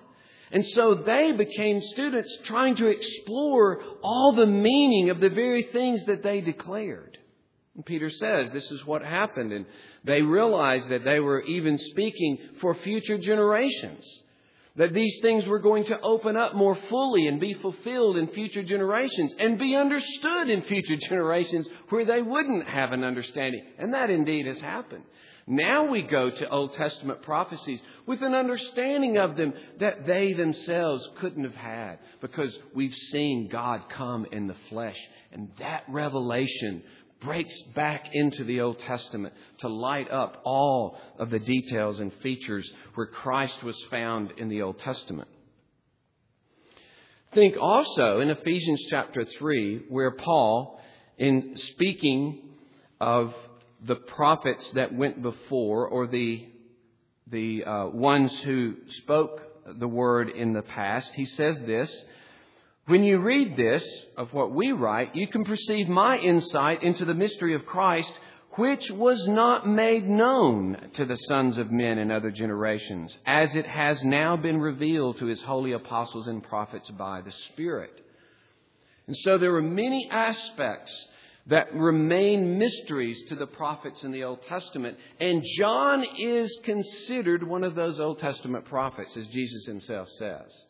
And 0.50 0.64
so 0.64 0.94
they 0.94 1.32
became 1.32 1.80
students 1.80 2.36
trying 2.44 2.76
to 2.76 2.86
explore 2.86 3.82
all 4.02 4.32
the 4.32 4.46
meaning 4.46 5.10
of 5.10 5.20
the 5.20 5.28
very 5.28 5.64
things 5.64 6.04
that 6.06 6.22
they 6.22 6.40
declared. 6.40 7.18
And 7.74 7.84
Peter 7.84 8.10
says 8.10 8.50
this 8.50 8.70
is 8.72 8.84
what 8.84 9.02
happened, 9.02 9.52
and 9.52 9.66
they 10.04 10.22
realized 10.22 10.88
that 10.88 11.04
they 11.04 11.20
were 11.20 11.42
even 11.42 11.76
speaking 11.78 12.38
for 12.60 12.74
future 12.74 13.18
generations. 13.18 14.04
That 14.76 14.94
these 14.94 15.18
things 15.22 15.46
were 15.46 15.58
going 15.58 15.84
to 15.86 16.00
open 16.00 16.36
up 16.36 16.54
more 16.54 16.74
fully 16.74 17.26
and 17.26 17.40
be 17.40 17.54
fulfilled 17.54 18.16
in 18.16 18.28
future 18.28 18.62
generations 18.62 19.34
and 19.38 19.58
be 19.58 19.74
understood 19.74 20.48
in 20.48 20.62
future 20.62 20.96
generations 21.08 21.68
where 21.88 22.04
they 22.04 22.22
wouldn't 22.22 22.66
have 22.68 22.92
an 22.92 23.04
understanding. 23.04 23.64
And 23.76 23.92
that 23.92 24.08
indeed 24.08 24.46
has 24.46 24.60
happened. 24.60 25.04
Now 25.50 25.86
we 25.86 26.02
go 26.02 26.28
to 26.28 26.50
Old 26.50 26.74
Testament 26.74 27.22
prophecies 27.22 27.80
with 28.04 28.22
an 28.22 28.34
understanding 28.34 29.16
of 29.16 29.34
them 29.34 29.54
that 29.78 30.06
they 30.06 30.34
themselves 30.34 31.08
couldn't 31.16 31.44
have 31.44 31.54
had 31.54 32.00
because 32.20 32.56
we've 32.74 32.94
seen 32.94 33.48
God 33.48 33.88
come 33.88 34.26
in 34.30 34.46
the 34.46 34.56
flesh. 34.68 34.98
And 35.32 35.48
that 35.58 35.84
revelation 35.88 36.82
breaks 37.20 37.62
back 37.74 38.10
into 38.12 38.44
the 38.44 38.60
Old 38.60 38.78
Testament 38.80 39.32
to 39.60 39.68
light 39.68 40.10
up 40.10 40.42
all 40.44 40.98
of 41.18 41.30
the 41.30 41.38
details 41.38 41.98
and 41.98 42.12
features 42.22 42.70
where 42.94 43.06
Christ 43.06 43.62
was 43.62 43.82
found 43.90 44.32
in 44.36 44.50
the 44.50 44.60
Old 44.60 44.78
Testament. 44.80 45.28
Think 47.32 47.56
also 47.58 48.20
in 48.20 48.28
Ephesians 48.28 48.84
chapter 48.90 49.24
3, 49.24 49.86
where 49.88 50.10
Paul, 50.10 50.78
in 51.16 51.56
speaking 51.56 52.42
of 53.00 53.34
the 53.82 53.96
prophets 53.96 54.70
that 54.72 54.94
went 54.94 55.22
before, 55.22 55.86
or 55.88 56.06
the, 56.06 56.48
the 57.26 57.64
uh, 57.64 57.86
ones 57.88 58.38
who 58.40 58.76
spoke 58.88 59.42
the 59.78 59.88
word 59.88 60.30
in 60.30 60.52
the 60.52 60.62
past, 60.62 61.14
he 61.14 61.24
says 61.24 61.60
this 61.60 62.04
when 62.88 63.04
you 63.04 63.18
read 63.18 63.54
this, 63.54 63.84
of 64.16 64.32
what 64.32 64.50
we 64.50 64.72
write, 64.72 65.14
you 65.14 65.28
can 65.28 65.44
perceive 65.44 65.88
my 65.88 66.16
insight 66.16 66.82
into 66.82 67.04
the 67.04 67.12
mystery 67.12 67.54
of 67.54 67.66
Christ, 67.66 68.10
which 68.52 68.90
was 68.90 69.28
not 69.28 69.68
made 69.68 70.08
known 70.08 70.88
to 70.94 71.04
the 71.04 71.16
sons 71.16 71.58
of 71.58 71.70
men 71.70 71.98
in 71.98 72.10
other 72.10 72.30
generations, 72.30 73.18
as 73.26 73.54
it 73.54 73.66
has 73.66 74.02
now 74.04 74.38
been 74.38 74.58
revealed 74.58 75.18
to 75.18 75.26
his 75.26 75.42
holy 75.42 75.72
apostles 75.72 76.28
and 76.28 76.42
prophets 76.42 76.90
by 76.92 77.20
the 77.20 77.30
Spirit. 77.30 77.92
And 79.06 79.14
so 79.18 79.36
there 79.36 79.54
are 79.54 79.62
many 79.62 80.08
aspects 80.10 81.08
that 81.48 81.74
remain 81.74 82.58
mysteries 82.58 83.22
to 83.28 83.34
the 83.34 83.46
prophets 83.46 84.04
in 84.04 84.12
the 84.12 84.24
Old 84.24 84.42
Testament. 84.48 84.98
And 85.18 85.42
John 85.56 86.04
is 86.18 86.58
considered 86.64 87.42
one 87.42 87.64
of 87.64 87.74
those 87.74 87.98
Old 87.98 88.18
Testament 88.18 88.66
prophets, 88.66 89.16
as 89.16 89.26
Jesus 89.28 89.64
himself 89.64 90.08
says. 90.18 90.64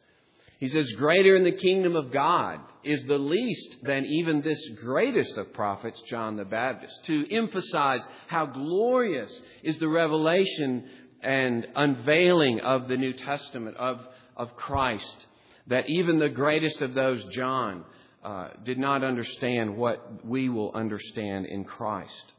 He 0.58 0.68
says, 0.68 0.92
Greater 0.92 1.36
in 1.36 1.44
the 1.44 1.52
kingdom 1.52 1.94
of 1.94 2.12
God 2.12 2.60
is 2.82 3.04
the 3.04 3.18
least 3.18 3.76
than 3.82 4.04
even 4.06 4.40
this 4.40 4.68
greatest 4.84 5.36
of 5.36 5.52
prophets, 5.52 6.00
John 6.08 6.36
the 6.36 6.44
Baptist, 6.44 7.04
to 7.04 7.32
emphasize 7.32 8.06
how 8.26 8.46
glorious 8.46 9.40
is 9.62 9.78
the 9.78 9.88
revelation 9.88 10.88
and 11.22 11.66
unveiling 11.74 12.60
of 12.60 12.88
the 12.88 12.96
New 12.96 13.12
Testament, 13.12 13.76
of, 13.76 14.00
of 14.36 14.54
Christ, 14.56 15.26
that 15.68 15.88
even 15.88 16.18
the 16.18 16.28
greatest 16.28 16.82
of 16.82 16.94
those, 16.94 17.24
John, 17.26 17.84
uh, 18.22 18.48
did 18.64 18.78
not 18.78 19.04
understand 19.04 19.76
what 19.76 20.24
we 20.24 20.48
will 20.48 20.72
understand 20.74 21.46
in 21.46 21.64
Christ. 21.64 22.32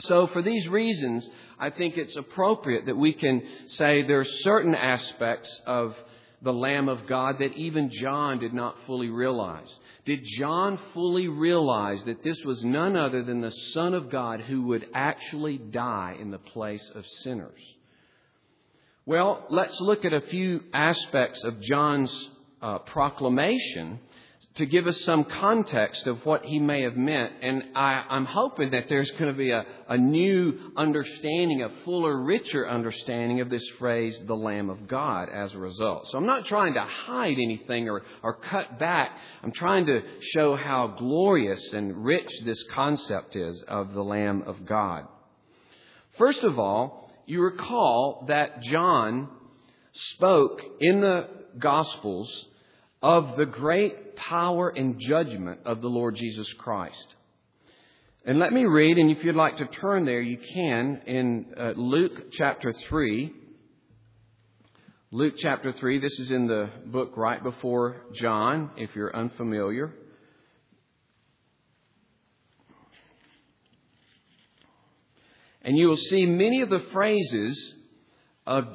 So, 0.00 0.26
for 0.28 0.42
these 0.42 0.66
reasons, 0.68 1.28
I 1.58 1.70
think 1.70 1.96
it's 1.96 2.16
appropriate 2.16 2.86
that 2.86 2.96
we 2.96 3.12
can 3.12 3.42
say 3.68 4.02
there 4.02 4.20
are 4.20 4.24
certain 4.24 4.74
aspects 4.74 5.48
of 5.66 5.94
the 6.42 6.52
Lamb 6.52 6.88
of 6.88 7.06
God 7.06 7.36
that 7.38 7.52
even 7.52 7.88
John 7.90 8.40
did 8.40 8.52
not 8.52 8.76
fully 8.86 9.10
realize. 9.10 9.72
Did 10.04 10.24
John 10.24 10.78
fully 10.92 11.28
realize 11.28 12.02
that 12.04 12.24
this 12.24 12.38
was 12.44 12.64
none 12.64 12.96
other 12.96 13.22
than 13.22 13.40
the 13.40 13.52
Son 13.72 13.94
of 13.94 14.10
God 14.10 14.40
who 14.40 14.62
would 14.62 14.86
actually 14.92 15.58
die 15.58 16.16
in 16.20 16.32
the 16.32 16.38
place 16.38 16.84
of 16.96 17.04
sinners? 17.22 17.60
Well, 19.06 19.46
let's 19.50 19.80
look 19.80 20.04
at 20.04 20.12
a 20.12 20.20
few 20.20 20.62
aspects 20.72 21.42
of 21.44 21.60
John's 21.60 22.28
uh, 22.60 22.78
proclamation 22.78 24.00
to 24.54 24.66
give 24.66 24.86
us 24.86 25.00
some 25.04 25.24
context 25.24 26.06
of 26.06 26.26
what 26.26 26.44
he 26.44 26.58
may 26.58 26.82
have 26.82 26.96
meant. 26.96 27.32
And 27.40 27.64
I, 27.74 28.04
am 28.10 28.26
hoping 28.26 28.72
that 28.72 28.86
there's 28.88 29.10
going 29.12 29.32
to 29.32 29.36
be 29.36 29.50
a, 29.50 29.64
a 29.88 29.96
new 29.96 30.72
understanding, 30.76 31.62
a 31.62 31.70
fuller, 31.84 32.22
richer 32.22 32.68
understanding 32.68 33.40
of 33.40 33.48
this 33.48 33.66
phrase, 33.78 34.20
the 34.26 34.36
Lamb 34.36 34.68
of 34.68 34.86
God, 34.86 35.30
as 35.30 35.54
a 35.54 35.58
result. 35.58 36.08
So 36.08 36.18
I'm 36.18 36.26
not 36.26 36.44
trying 36.44 36.74
to 36.74 36.82
hide 36.82 37.38
anything 37.38 37.88
or, 37.88 38.02
or 38.22 38.34
cut 38.34 38.78
back. 38.78 39.16
I'm 39.42 39.52
trying 39.52 39.86
to 39.86 40.02
show 40.20 40.54
how 40.54 40.96
glorious 40.98 41.72
and 41.72 42.04
rich 42.04 42.30
this 42.44 42.62
concept 42.74 43.36
is 43.36 43.64
of 43.66 43.94
the 43.94 44.04
Lamb 44.04 44.42
of 44.46 44.66
God. 44.66 45.06
First 46.18 46.42
of 46.42 46.58
all, 46.58 47.10
you 47.24 47.40
recall 47.40 48.26
that 48.28 48.60
John 48.60 49.30
spoke 49.94 50.60
in 50.78 51.00
the 51.00 51.28
Gospels 51.58 52.48
of 53.02 53.36
the 53.36 53.46
great 53.46 54.14
power 54.14 54.68
and 54.68 54.98
judgment 54.98 55.60
of 55.64 55.80
the 55.80 55.88
Lord 55.88 56.14
Jesus 56.14 56.50
Christ. 56.58 57.16
And 58.24 58.38
let 58.38 58.52
me 58.52 58.64
read, 58.64 58.98
and 58.98 59.10
if 59.10 59.24
you'd 59.24 59.34
like 59.34 59.56
to 59.56 59.66
turn 59.66 60.04
there, 60.04 60.20
you 60.20 60.38
can, 60.54 61.02
in 61.06 61.46
uh, 61.58 61.72
Luke 61.74 62.30
chapter 62.30 62.72
3. 62.72 63.32
Luke 65.10 65.34
chapter 65.36 65.72
3, 65.72 65.98
this 65.98 66.16
is 66.20 66.30
in 66.30 66.46
the 66.46 66.70
book 66.86 67.16
right 67.16 67.42
before 67.42 67.96
John, 68.14 68.70
if 68.76 68.94
you're 68.94 69.14
unfamiliar. 69.14 69.92
And 75.62 75.76
you 75.76 75.88
will 75.88 75.96
see 75.96 76.24
many 76.24 76.60
of 76.60 76.70
the 76.70 76.84
phrases 76.92 77.74
of, 78.46 78.66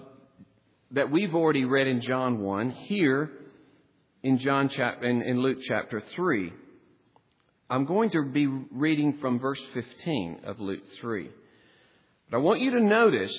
that 0.92 1.10
we've 1.10 1.34
already 1.34 1.64
read 1.64 1.88
in 1.88 2.02
John 2.02 2.40
1 2.40 2.72
here 2.72 3.32
in 4.28 4.38
John 4.40 4.68
chapter, 4.68 5.08
in, 5.08 5.22
in 5.22 5.40
Luke 5.40 5.60
chapter 5.66 6.02
3. 6.02 6.52
I'm 7.70 7.86
going 7.86 8.10
to 8.10 8.24
be 8.24 8.46
reading 8.46 9.20
from 9.20 9.40
verse 9.40 9.62
15 9.74 10.42
of 10.44 10.60
Luke 10.60 10.84
3. 11.00 11.30
But 12.30 12.38
I 12.38 12.40
want 12.42 12.60
you 12.60 12.72
to 12.72 12.82
notice 12.82 13.34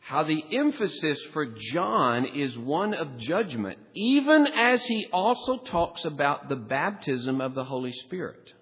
how 0.00 0.24
the 0.24 0.42
emphasis 0.52 1.20
for 1.32 1.46
John 1.46 2.26
is 2.26 2.58
one 2.58 2.94
of 2.94 3.16
judgment, 3.16 3.78
even 3.94 4.48
as 4.48 4.84
he 4.84 5.06
also 5.12 5.58
talks 5.58 6.04
about 6.04 6.48
the 6.48 6.56
baptism 6.56 7.40
of 7.40 7.54
the 7.54 7.64
Holy 7.64 7.92
Spirit. 7.92 8.52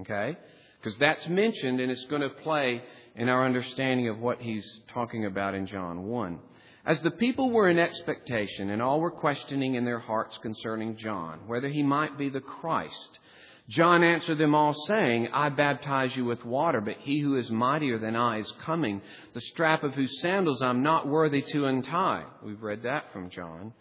Okay? 0.00 0.36
Because 0.78 0.98
that's 0.98 1.26
mentioned 1.28 1.80
and 1.80 1.90
it's 1.90 2.04
going 2.10 2.22
to 2.22 2.28
play 2.28 2.82
in 3.16 3.30
our 3.30 3.46
understanding 3.46 4.10
of 4.10 4.18
what 4.18 4.42
he's 4.42 4.80
talking 4.88 5.24
about 5.24 5.54
in 5.54 5.66
John 5.66 6.02
1. 6.02 6.38
As 6.84 7.00
the 7.02 7.12
people 7.12 7.50
were 7.50 7.68
in 7.68 7.78
expectation, 7.78 8.70
and 8.70 8.82
all 8.82 9.00
were 9.00 9.10
questioning 9.10 9.76
in 9.76 9.84
their 9.84 10.00
hearts 10.00 10.36
concerning 10.38 10.96
John, 10.96 11.46
whether 11.46 11.68
he 11.68 11.82
might 11.82 12.18
be 12.18 12.28
the 12.28 12.40
Christ, 12.40 13.20
John 13.68 14.02
answered 14.02 14.38
them 14.38 14.54
all, 14.54 14.74
saying, 14.86 15.28
I 15.32 15.48
baptize 15.48 16.16
you 16.16 16.24
with 16.24 16.44
water, 16.44 16.80
but 16.80 16.96
he 16.98 17.20
who 17.20 17.36
is 17.36 17.50
mightier 17.50 17.98
than 17.98 18.16
I 18.16 18.38
is 18.38 18.52
coming, 18.64 19.00
the 19.32 19.40
strap 19.40 19.84
of 19.84 19.94
whose 19.94 20.20
sandals 20.20 20.60
I'm 20.60 20.82
not 20.82 21.06
worthy 21.06 21.42
to 21.52 21.66
untie. 21.66 22.24
We've 22.42 22.62
read 22.62 22.82
that 22.82 23.12
from 23.12 23.30
John. 23.30 23.72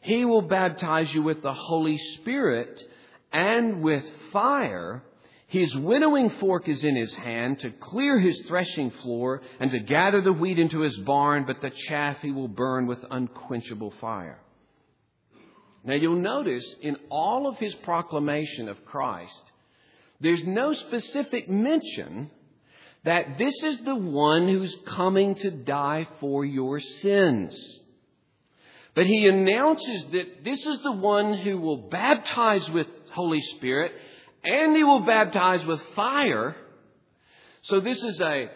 He 0.00 0.24
will 0.24 0.42
baptize 0.42 1.12
you 1.12 1.22
with 1.22 1.42
the 1.42 1.52
Holy 1.52 1.98
Spirit 1.98 2.80
and 3.32 3.82
with 3.82 4.08
fire. 4.32 5.02
His 5.54 5.76
winnowing 5.76 6.30
fork 6.40 6.68
is 6.68 6.82
in 6.82 6.96
his 6.96 7.14
hand 7.14 7.60
to 7.60 7.70
clear 7.70 8.18
his 8.18 8.40
threshing 8.48 8.90
floor 8.90 9.40
and 9.60 9.70
to 9.70 9.78
gather 9.78 10.20
the 10.20 10.32
wheat 10.32 10.58
into 10.58 10.80
his 10.80 10.96
barn, 10.98 11.44
but 11.46 11.60
the 11.62 11.70
chaff 11.70 12.16
he 12.22 12.32
will 12.32 12.48
burn 12.48 12.88
with 12.88 12.98
unquenchable 13.08 13.92
fire. 14.00 14.40
Now 15.84 15.94
you'll 15.94 16.16
notice 16.16 16.74
in 16.80 16.96
all 17.08 17.46
of 17.46 17.56
his 17.58 17.72
proclamation 17.72 18.68
of 18.68 18.84
Christ, 18.84 19.52
there's 20.18 20.42
no 20.42 20.72
specific 20.72 21.48
mention 21.48 22.32
that 23.04 23.38
this 23.38 23.54
is 23.62 23.78
the 23.78 23.94
one 23.94 24.48
who's 24.48 24.76
coming 24.88 25.36
to 25.36 25.52
die 25.52 26.08
for 26.18 26.44
your 26.44 26.80
sins. 26.80 27.78
But 28.96 29.06
he 29.06 29.28
announces 29.28 30.04
that 30.06 30.42
this 30.42 30.66
is 30.66 30.82
the 30.82 30.96
one 30.96 31.34
who 31.34 31.58
will 31.58 31.88
baptize 31.90 32.68
with 32.72 32.88
Holy 33.12 33.40
Spirit 33.40 33.92
and 34.44 34.76
he 34.76 34.84
will 34.84 35.00
baptize 35.00 35.64
with 35.64 35.82
fire. 35.94 36.56
So 37.62 37.80
this 37.80 38.02
is 38.02 38.20
a, 38.20 38.50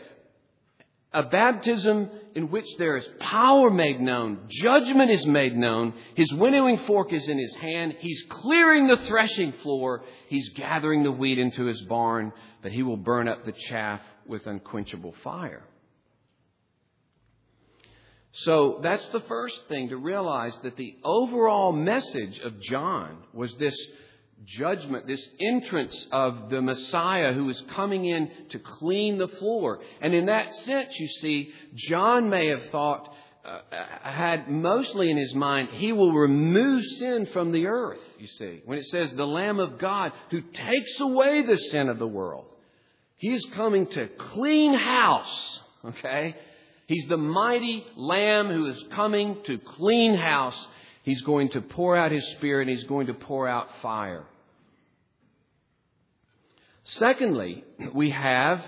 a 1.13 1.23
baptism 1.25 2.11
in 2.35 2.51
which 2.51 2.67
there 2.79 2.97
is 2.97 3.09
power 3.19 3.71
made 3.71 4.01
known, 4.01 4.41
judgment 4.49 5.11
is 5.11 5.27
made 5.27 5.57
known, 5.57 5.95
his 6.15 6.33
winnowing 6.33 6.79
fork 6.87 7.13
is 7.13 7.29
in 7.29 7.39
his 7.39 7.55
hand, 7.55 7.95
he's 8.01 8.23
clearing 8.29 8.87
the 8.87 8.99
threshing 8.99 9.53
floor, 9.63 10.05
he's 10.29 10.51
gathering 10.51 11.03
the 11.03 11.11
wheat 11.11 11.39
into 11.39 11.65
his 11.65 11.81
barn, 11.83 12.33
but 12.63 12.71
he 12.71 12.83
will 12.83 12.97
burn 12.97 13.29
up 13.29 13.45
the 13.45 13.53
chaff 13.53 14.01
with 14.27 14.47
unquenchable 14.47 15.15
fire. 15.25 15.65
So 18.33 18.79
that's 18.83 19.07
the 19.09 19.21
first 19.21 19.59
thing 19.69 19.89
to 19.89 19.97
realize 19.97 20.57
that 20.63 20.77
the 20.77 20.97
overall 21.03 21.73
message 21.73 22.39
of 22.41 22.61
John 22.61 23.25
was 23.33 23.55
this 23.57 23.75
judgment, 24.45 25.07
this 25.07 25.29
entrance 25.41 26.07
of 26.13 26.51
the 26.51 26.63
Messiah 26.63 27.33
who 27.33 27.49
is 27.49 27.63
coming 27.75 28.05
in 28.05 28.31
to 28.51 28.59
clean 28.59 29.19
the 29.19 29.29
floor. 29.29 29.81
And 30.01 30.15
in 30.15 30.27
that 30.27 30.55
sense, 30.55 30.99
you 30.99 31.09
see, 31.09 31.53
John 31.75 32.31
may 32.31 32.47
have 32.49 32.63
thought, 32.71 33.13
uh, 33.45 33.61
had 34.03 34.49
mostly 34.49 35.11
in 35.11 35.17
his 35.17 35.35
mind, 35.35 35.71
he 35.73 35.93
will 35.93 36.13
remove 36.13 36.83
sin 36.85 37.27
from 37.33 37.53
the 37.53 37.67
earth, 37.67 38.01
you 38.19 38.27
see. 38.27 38.63
When 38.65 38.79
it 38.79 38.87
says 38.87 39.13
the 39.13 39.27
Lamb 39.27 39.61
of 39.61 39.79
God 39.79 40.13
who 40.31 40.41
takes 40.41 41.01
away 41.01 41.43
the 41.43 41.57
sin 41.57 41.89
of 41.89 41.99
the 41.99 42.07
world, 42.07 42.47
he 43.17 43.33
is 43.33 43.45
coming 43.55 43.87
to 43.87 44.09
clean 44.09 44.75
house, 44.75 45.63
okay? 45.85 46.37
He's 46.87 47.07
the 47.07 47.17
mighty 47.19 47.85
Lamb 47.97 48.49
who 48.49 48.67
is 48.67 48.83
coming 48.93 49.37
to 49.45 49.59
clean 49.59 50.15
house. 50.15 50.69
He's 51.09 51.23
going 51.23 51.49
to 51.51 51.63
pour 51.63 51.97
out 51.97 52.13
His 52.13 52.33
Spirit. 52.33 52.69
And 52.69 52.77
He's 52.77 52.85
going 52.85 53.07
to 53.07 53.15
pour 53.15 53.49
out 53.49 53.69
fire. 53.81 54.27
Secondly, 56.85 57.65
we 57.95 58.11
have 58.11 58.63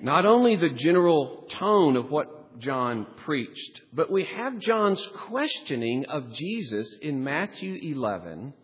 not 0.00 0.26
only 0.26 0.56
the 0.56 0.70
general 0.70 1.46
tone 1.50 1.94
of 1.96 2.10
what 2.10 2.58
John 2.58 3.06
preached, 3.24 3.80
but 3.92 4.10
we 4.10 4.24
have 4.24 4.58
John's 4.58 5.06
questioning 5.28 6.06
of 6.06 6.32
Jesus 6.32 6.96
in 7.00 7.22
Matthew 7.22 7.78
11 7.94 8.54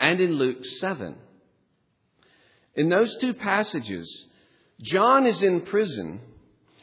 and 0.00 0.20
in 0.20 0.32
Luke 0.32 0.64
7. 0.64 1.14
In 2.74 2.88
those 2.88 3.16
two 3.20 3.34
passages, 3.34 4.26
John 4.80 5.26
is 5.26 5.44
in 5.44 5.60
prison 5.60 6.20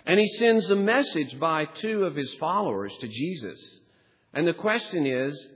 and 0.05 0.17
he 0.17 0.27
sends 0.27 0.69
a 0.69 0.75
message 0.77 1.37
by 1.37 1.65
two 1.65 2.05
of 2.05 2.15
his 2.15 2.33
followers 2.35 2.95
to 2.99 3.09
Jesus. 3.09 3.78
And 4.33 4.47
the 4.47 4.53
question 4.53 5.05
is, 5.05 5.47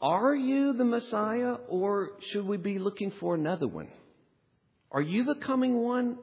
are 0.00 0.34
you 0.34 0.74
the 0.74 0.84
Messiah 0.84 1.56
or 1.68 2.10
should 2.30 2.46
we 2.46 2.56
be 2.56 2.78
looking 2.78 3.10
for 3.10 3.34
another 3.34 3.66
one? 3.66 3.88
Are 4.90 5.02
you 5.02 5.24
the 5.24 5.34
coming 5.34 5.80
one 5.80 6.18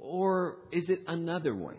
or 0.00 0.56
is 0.72 0.90
it 0.90 1.00
another 1.06 1.54
one? 1.54 1.76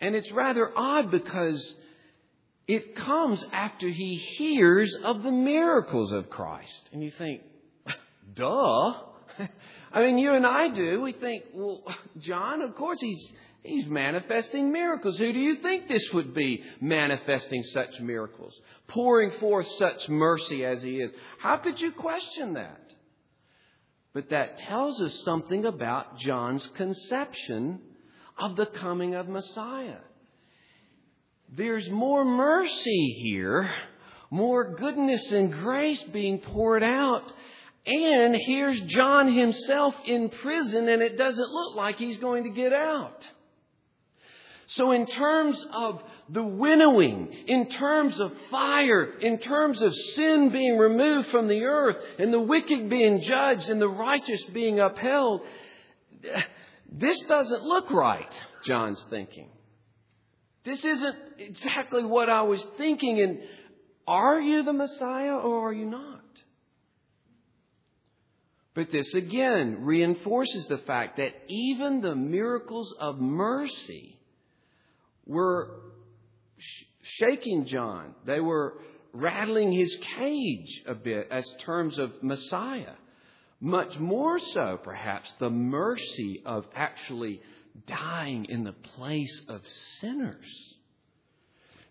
And 0.00 0.14
it's 0.14 0.30
rather 0.30 0.70
odd 0.76 1.10
because 1.10 1.74
it 2.66 2.94
comes 2.96 3.44
after 3.52 3.88
he 3.88 4.16
hears 4.16 4.94
of 5.02 5.22
the 5.22 5.32
miracles 5.32 6.12
of 6.12 6.30
Christ. 6.30 6.88
And 6.92 7.02
you 7.02 7.10
think, 7.10 7.42
duh. 8.34 8.94
I 9.92 10.02
mean, 10.02 10.18
you 10.18 10.34
and 10.34 10.46
I 10.46 10.68
do. 10.68 11.00
We 11.00 11.12
think, 11.12 11.44
well, 11.52 11.82
John, 12.18 12.62
of 12.62 12.76
course 12.76 13.00
he's, 13.00 13.32
he's 13.62 13.86
manifesting 13.86 14.72
miracles. 14.72 15.18
Who 15.18 15.32
do 15.32 15.38
you 15.38 15.56
think 15.56 15.88
this 15.88 16.12
would 16.12 16.34
be 16.34 16.62
manifesting 16.80 17.62
such 17.62 18.00
miracles? 18.00 18.58
Pouring 18.88 19.32
forth 19.32 19.66
such 19.72 20.08
mercy 20.08 20.64
as 20.64 20.82
he 20.82 21.00
is. 21.00 21.10
How 21.38 21.58
could 21.58 21.80
you 21.80 21.92
question 21.92 22.54
that? 22.54 22.80
But 24.12 24.30
that 24.30 24.58
tells 24.58 25.00
us 25.00 25.22
something 25.24 25.64
about 25.66 26.18
John's 26.18 26.66
conception 26.76 27.80
of 28.36 28.56
the 28.56 28.66
coming 28.66 29.14
of 29.14 29.28
Messiah. 29.28 29.98
There's 31.52 31.88
more 31.90 32.24
mercy 32.24 33.18
here, 33.22 33.70
more 34.30 34.74
goodness 34.74 35.30
and 35.32 35.52
grace 35.52 36.02
being 36.04 36.38
poured 36.38 36.82
out. 36.82 37.32
And 37.86 38.36
here's 38.46 38.80
John 38.82 39.32
himself 39.32 39.94
in 40.04 40.28
prison, 40.28 40.88
and 40.88 41.02
it 41.02 41.16
doesn't 41.16 41.50
look 41.50 41.76
like 41.76 41.96
he's 41.96 42.18
going 42.18 42.44
to 42.44 42.50
get 42.50 42.72
out. 42.72 43.28
So, 44.70 44.92
in 44.92 45.06
terms 45.06 45.66
of 45.72 46.00
the 46.28 46.44
winnowing, 46.44 47.32
in 47.48 47.70
terms 47.70 48.20
of 48.20 48.32
fire, 48.52 49.18
in 49.18 49.38
terms 49.38 49.82
of 49.82 49.92
sin 49.92 50.50
being 50.52 50.78
removed 50.78 51.28
from 51.30 51.48
the 51.48 51.64
earth, 51.64 51.96
and 52.20 52.32
the 52.32 52.40
wicked 52.40 52.88
being 52.88 53.20
judged, 53.20 53.68
and 53.68 53.82
the 53.82 53.88
righteous 53.88 54.44
being 54.52 54.78
upheld, 54.78 55.40
this 56.88 57.18
doesn't 57.22 57.64
look 57.64 57.90
right, 57.90 58.32
John's 58.64 59.04
thinking. 59.10 59.48
This 60.62 60.84
isn't 60.84 61.16
exactly 61.38 62.04
what 62.04 62.28
I 62.28 62.42
was 62.42 62.64
thinking. 62.78 63.20
And 63.20 63.40
are 64.06 64.40
you 64.40 64.62
the 64.62 64.72
Messiah 64.72 65.34
or 65.34 65.68
are 65.68 65.72
you 65.72 65.86
not? 65.86 66.20
But 68.74 68.92
this 68.92 69.14
again 69.14 69.78
reinforces 69.80 70.68
the 70.68 70.78
fact 70.78 71.16
that 71.16 71.32
even 71.48 72.02
the 72.02 72.14
miracles 72.14 72.94
of 73.00 73.18
mercy 73.18 74.18
were 75.30 75.70
sh- 76.58 76.84
shaking 77.02 77.64
John. 77.66 78.14
They 78.26 78.40
were 78.40 78.74
rattling 79.12 79.72
his 79.72 79.96
cage 80.18 80.82
a 80.86 80.94
bit 80.94 81.28
as 81.30 81.44
terms 81.60 81.98
of 81.98 82.22
Messiah. 82.22 82.94
Much 83.60 83.98
more 83.98 84.38
so, 84.38 84.78
perhaps, 84.82 85.32
the 85.38 85.50
mercy 85.50 86.42
of 86.44 86.66
actually 86.74 87.40
dying 87.86 88.46
in 88.48 88.64
the 88.64 88.72
place 88.72 89.40
of 89.48 89.60
sinners. 90.00 90.46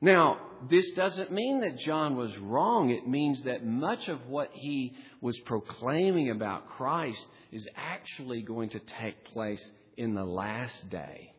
Now, 0.01 0.39
this 0.69 0.91
doesn't 0.91 1.31
mean 1.31 1.61
that 1.61 1.77
John 1.77 2.15
was 2.15 2.37
wrong. 2.37 2.89
It 2.89 3.07
means 3.07 3.43
that 3.43 3.65
much 3.65 4.07
of 4.07 4.27
what 4.27 4.49
he 4.53 4.95
was 5.21 5.37
proclaiming 5.41 6.31
about 6.31 6.67
Christ 6.67 7.25
is 7.51 7.67
actually 7.75 8.41
going 8.41 8.69
to 8.69 8.81
take 9.01 9.25
place 9.25 9.71
in 9.97 10.13
the 10.13 10.23
last 10.23 10.89
day. 10.89 11.33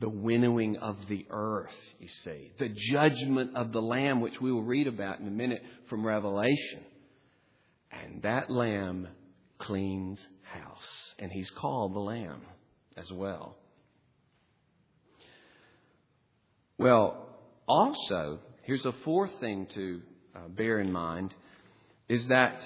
The 0.00 0.08
winnowing 0.08 0.76
of 0.78 0.96
the 1.08 1.24
earth, 1.30 1.76
you 2.00 2.08
see. 2.08 2.52
The 2.58 2.68
judgment 2.68 3.56
of 3.56 3.72
the 3.72 3.80
Lamb, 3.80 4.20
which 4.20 4.40
we 4.40 4.50
will 4.50 4.64
read 4.64 4.88
about 4.88 5.20
in 5.20 5.28
a 5.28 5.30
minute 5.30 5.62
from 5.88 6.04
Revelation. 6.04 6.82
And 7.92 8.22
that 8.22 8.50
Lamb 8.50 9.08
cleans 9.58 10.26
house. 10.42 11.14
And 11.18 11.30
he's 11.30 11.50
called 11.50 11.94
the 11.94 12.00
Lamb 12.00 12.42
as 12.96 13.10
well. 13.12 13.56
Well, 16.76 17.28
also, 17.68 18.40
here's 18.62 18.84
a 18.84 18.92
fourth 19.04 19.30
thing 19.38 19.68
to 19.74 20.02
uh, 20.34 20.48
bear 20.48 20.80
in 20.80 20.90
mind 20.92 21.32
is 22.08 22.26
that 22.26 22.60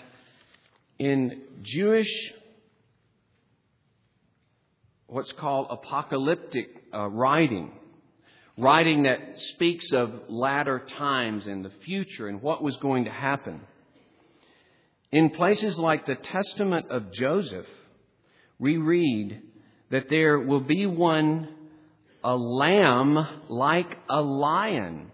in 0.99 1.43
Jewish, 1.62 2.11
what's 5.07 5.33
called 5.33 5.69
apocalyptic 5.71 6.78
uh, 6.94 7.09
writing, 7.09 7.72
writing 8.57 9.05
that 9.05 9.18
speaks 9.37 9.92
of 9.92 10.12
latter 10.29 10.81
times 10.81 11.46
and 11.46 11.64
the 11.64 11.72
future 11.85 12.29
and 12.29 12.42
what 12.42 12.62
was 12.62 12.77
going 12.79 13.05
to 13.05 13.11
happen, 13.11 13.61
in 15.11 15.31
places 15.31 15.79
like 15.79 16.07
the 16.07 16.16
Testament 16.16 16.87
of 16.90 17.12
Joseph, 17.12 17.66
we 18.59 18.77
read 18.77 19.42
that 19.90 20.11
there 20.11 20.38
will 20.38 20.61
be 20.61 20.87
one 20.87 21.48
a 22.22 22.37
lamb 22.37 23.16
like 23.48 23.96
a 24.11 24.20
lion. 24.20 25.11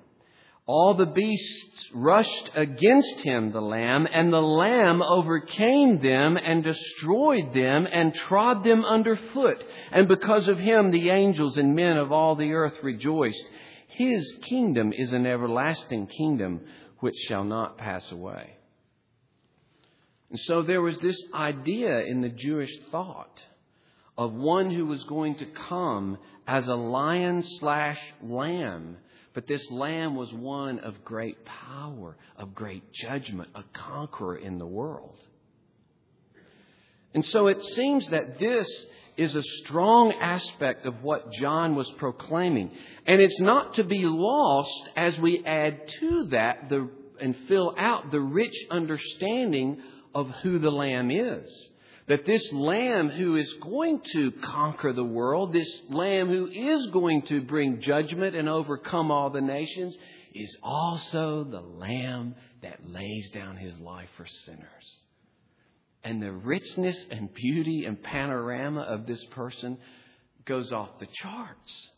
All 0.66 0.94
the 0.94 1.06
beasts 1.06 1.90
rushed 1.92 2.50
against 2.54 3.20
him, 3.20 3.52
the 3.52 3.60
lamb, 3.60 4.08
and 4.10 4.32
the 4.32 4.40
lamb 4.40 5.02
overcame 5.02 6.00
them 6.00 6.38
and 6.38 6.64
destroyed 6.64 7.52
them 7.52 7.86
and 7.90 8.14
trod 8.14 8.64
them 8.64 8.82
underfoot. 8.82 9.62
And 9.92 10.08
because 10.08 10.48
of 10.48 10.58
him, 10.58 10.90
the 10.90 11.10
angels 11.10 11.58
and 11.58 11.74
men 11.74 11.98
of 11.98 12.12
all 12.12 12.34
the 12.34 12.52
earth 12.52 12.82
rejoiced. 12.82 13.50
His 13.88 14.38
kingdom 14.42 14.94
is 14.94 15.12
an 15.12 15.26
everlasting 15.26 16.06
kingdom 16.06 16.62
which 17.00 17.16
shall 17.28 17.44
not 17.44 17.76
pass 17.76 18.10
away. 18.10 18.56
And 20.30 20.38
so 20.40 20.62
there 20.62 20.80
was 20.80 20.98
this 20.98 21.22
idea 21.34 22.00
in 22.04 22.22
the 22.22 22.30
Jewish 22.30 22.74
thought 22.90 23.42
of 24.16 24.32
one 24.32 24.70
who 24.70 24.86
was 24.86 25.04
going 25.04 25.34
to 25.36 25.46
come 25.46 26.16
as 26.46 26.68
a 26.68 26.74
lion 26.74 27.42
slash 27.42 28.00
lamb. 28.22 28.96
But 29.34 29.48
this 29.48 29.68
lamb 29.70 30.14
was 30.14 30.32
one 30.32 30.78
of 30.78 31.04
great 31.04 31.44
power, 31.44 32.16
of 32.36 32.54
great 32.54 32.92
judgment, 32.92 33.50
a 33.54 33.64
conqueror 33.72 34.36
in 34.36 34.58
the 34.58 34.66
world. 34.66 35.18
And 37.14 37.24
so 37.26 37.48
it 37.48 37.62
seems 37.62 38.08
that 38.10 38.38
this 38.38 38.68
is 39.16 39.34
a 39.34 39.42
strong 39.42 40.12
aspect 40.12 40.86
of 40.86 41.02
what 41.02 41.32
John 41.32 41.74
was 41.74 41.90
proclaiming. 41.98 42.70
And 43.06 43.20
it's 43.20 43.40
not 43.40 43.74
to 43.74 43.84
be 43.84 44.02
lost 44.04 44.90
as 44.96 45.18
we 45.18 45.44
add 45.44 45.88
to 46.00 46.24
that 46.30 46.68
the, 46.68 46.88
and 47.20 47.36
fill 47.48 47.74
out 47.76 48.10
the 48.10 48.20
rich 48.20 48.56
understanding 48.70 49.80
of 50.14 50.30
who 50.42 50.58
the 50.58 50.70
Lamb 50.70 51.10
is 51.10 51.70
that 52.06 52.26
this 52.26 52.52
Lamb 52.52 53.08
who 53.08 53.36
is 53.36 53.52
going 53.62 54.00
to 54.12 54.30
conquer 54.42 54.92
the 54.92 55.04
world, 55.04 55.52
this 55.52 55.80
Lamb 55.88 56.28
who 56.28 56.46
is 56.46 56.86
going 56.88 57.22
to 57.22 57.40
bring 57.40 57.80
judgment 57.80 58.36
and 58.36 58.48
overcome 58.48 59.10
all 59.10 59.30
the 59.30 59.40
nations, 59.40 59.96
is 60.34 60.56
also 60.62 61.44
the 61.44 61.60
Lamb 61.60 62.34
that 62.62 62.84
lays 62.84 63.30
down 63.30 63.56
his 63.56 63.78
life 63.78 64.10
for 64.16 64.26
sinners. 64.26 64.96
And 66.02 66.20
the 66.20 66.32
richness 66.32 67.06
and 67.10 67.32
beauty 67.32 67.86
and 67.86 68.02
panorama 68.02 68.82
of 68.82 69.06
this 69.06 69.24
person 69.30 69.78
goes 70.44 70.72
off 70.72 70.98
the 70.98 71.06
charts. 71.06 71.90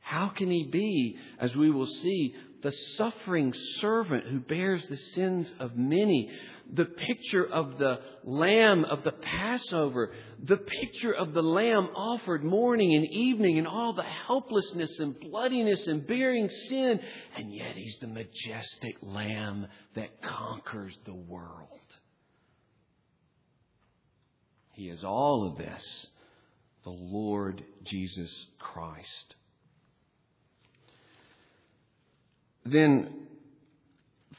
How 0.00 0.28
can 0.28 0.50
he 0.50 0.64
be, 0.64 1.18
as 1.38 1.54
we 1.54 1.70
will 1.70 1.86
see, 1.86 2.34
the 2.62 2.72
suffering 2.72 3.52
servant 3.76 4.24
who 4.24 4.40
bears 4.40 4.86
the 4.86 4.96
sins 4.96 5.52
of 5.60 5.76
many, 5.76 6.30
the 6.72 6.84
picture 6.84 7.46
of 7.46 7.78
the 7.78 8.00
lamb 8.24 8.84
of 8.84 9.04
the 9.04 9.12
Passover, 9.12 10.12
the 10.42 10.56
picture 10.56 11.12
of 11.12 11.32
the 11.32 11.42
lamb 11.42 11.88
offered 11.94 12.44
morning 12.44 12.94
and 12.94 13.06
evening, 13.06 13.58
and 13.58 13.66
all 13.66 13.92
the 13.92 14.02
helplessness 14.02 14.98
and 14.98 15.18
bloodiness 15.18 15.86
and 15.86 16.06
bearing 16.06 16.48
sin, 16.48 17.00
and 17.36 17.52
yet 17.52 17.74
he's 17.74 17.96
the 18.00 18.06
majestic 18.06 18.96
lamb 19.02 19.66
that 19.94 20.20
conquers 20.20 20.98
the 21.04 21.14
world. 21.14 21.68
He 24.72 24.88
is 24.88 25.04
all 25.04 25.48
of 25.50 25.58
this, 25.58 26.06
the 26.84 26.90
Lord 26.90 27.64
Jesus 27.84 28.46
Christ. 28.58 29.34
Then, 32.70 33.26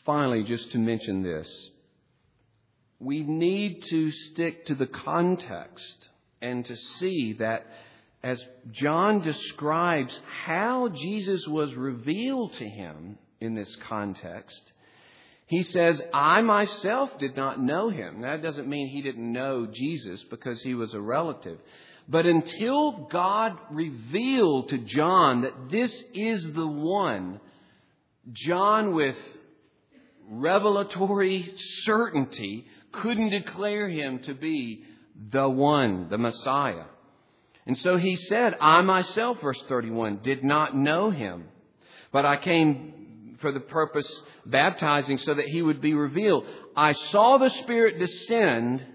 finally, 0.06 0.44
just 0.44 0.72
to 0.72 0.78
mention 0.78 1.24
this, 1.24 1.70
we 3.00 3.22
need 3.22 3.84
to 3.90 4.12
stick 4.12 4.66
to 4.66 4.76
the 4.76 4.88
context 4.88 6.10
and 6.42 6.66
to 6.66 6.76
see 6.76 7.34
that 7.40 7.66
as 8.22 8.44
John 8.72 9.22
describes 9.22 10.20
how 10.46 10.90
Jesus 10.90 11.48
was 11.48 11.74
revealed 11.76 12.54
to 12.56 12.68
him 12.68 13.18
in 13.40 13.56
this 13.56 13.74
context, 13.88 14.72
he 15.48 15.64
says, 15.64 16.02
I 16.14 16.42
myself 16.42 17.18
did 17.18 17.36
not 17.36 17.62
know 17.62 17.90
him. 17.90 18.22
That 18.22 18.44
doesn't 18.44 18.68
mean 18.68 18.88
he 18.88 19.02
didn't 19.02 19.32
know 19.32 19.66
Jesus 19.66 20.24
because 20.30 20.62
he 20.62 20.76
was 20.76 20.94
a 20.94 21.02
relative. 21.02 21.58
But 22.08 22.26
until 22.26 23.08
God 23.10 23.58
revealed 23.72 24.70
to 24.70 24.80
John 24.80 25.42
that 25.42 25.70
this 25.72 26.04
is 26.14 26.54
the 26.54 26.68
one, 26.68 27.40
John, 28.34 28.94
with 28.94 29.18
revelatory 30.30 31.54
certainty, 31.56 32.66
couldn't 32.92 33.30
declare 33.30 33.90
him 33.90 34.20
to 34.20 34.34
be 34.34 34.84
the 35.32 35.50
one, 35.50 36.10
the 36.10 36.18
Messiah. 36.18 36.86
And 37.66 37.78
so 37.78 37.98
he 37.98 38.16
said, 38.16 38.56
I 38.60 38.82
myself, 38.82 39.42
verse 39.42 39.62
31, 39.68 40.20
did 40.24 40.44
not 40.44 40.76
know 40.76 41.12
him, 41.12 41.46
but 42.12 42.26
I 42.26 42.38
came 42.38 43.38
for 43.42 43.52
the 43.52 43.60
purpose 43.60 44.22
baptizing 44.46 45.18
so 45.18 45.34
that 45.34 45.46
he 45.46 45.62
would 45.62 45.82
be 45.82 45.94
revealed. 45.94 46.46
I 46.76 46.94
saw 46.94 47.38
the 47.38 47.50
Spirit 47.50 48.00
descend, 48.00 48.86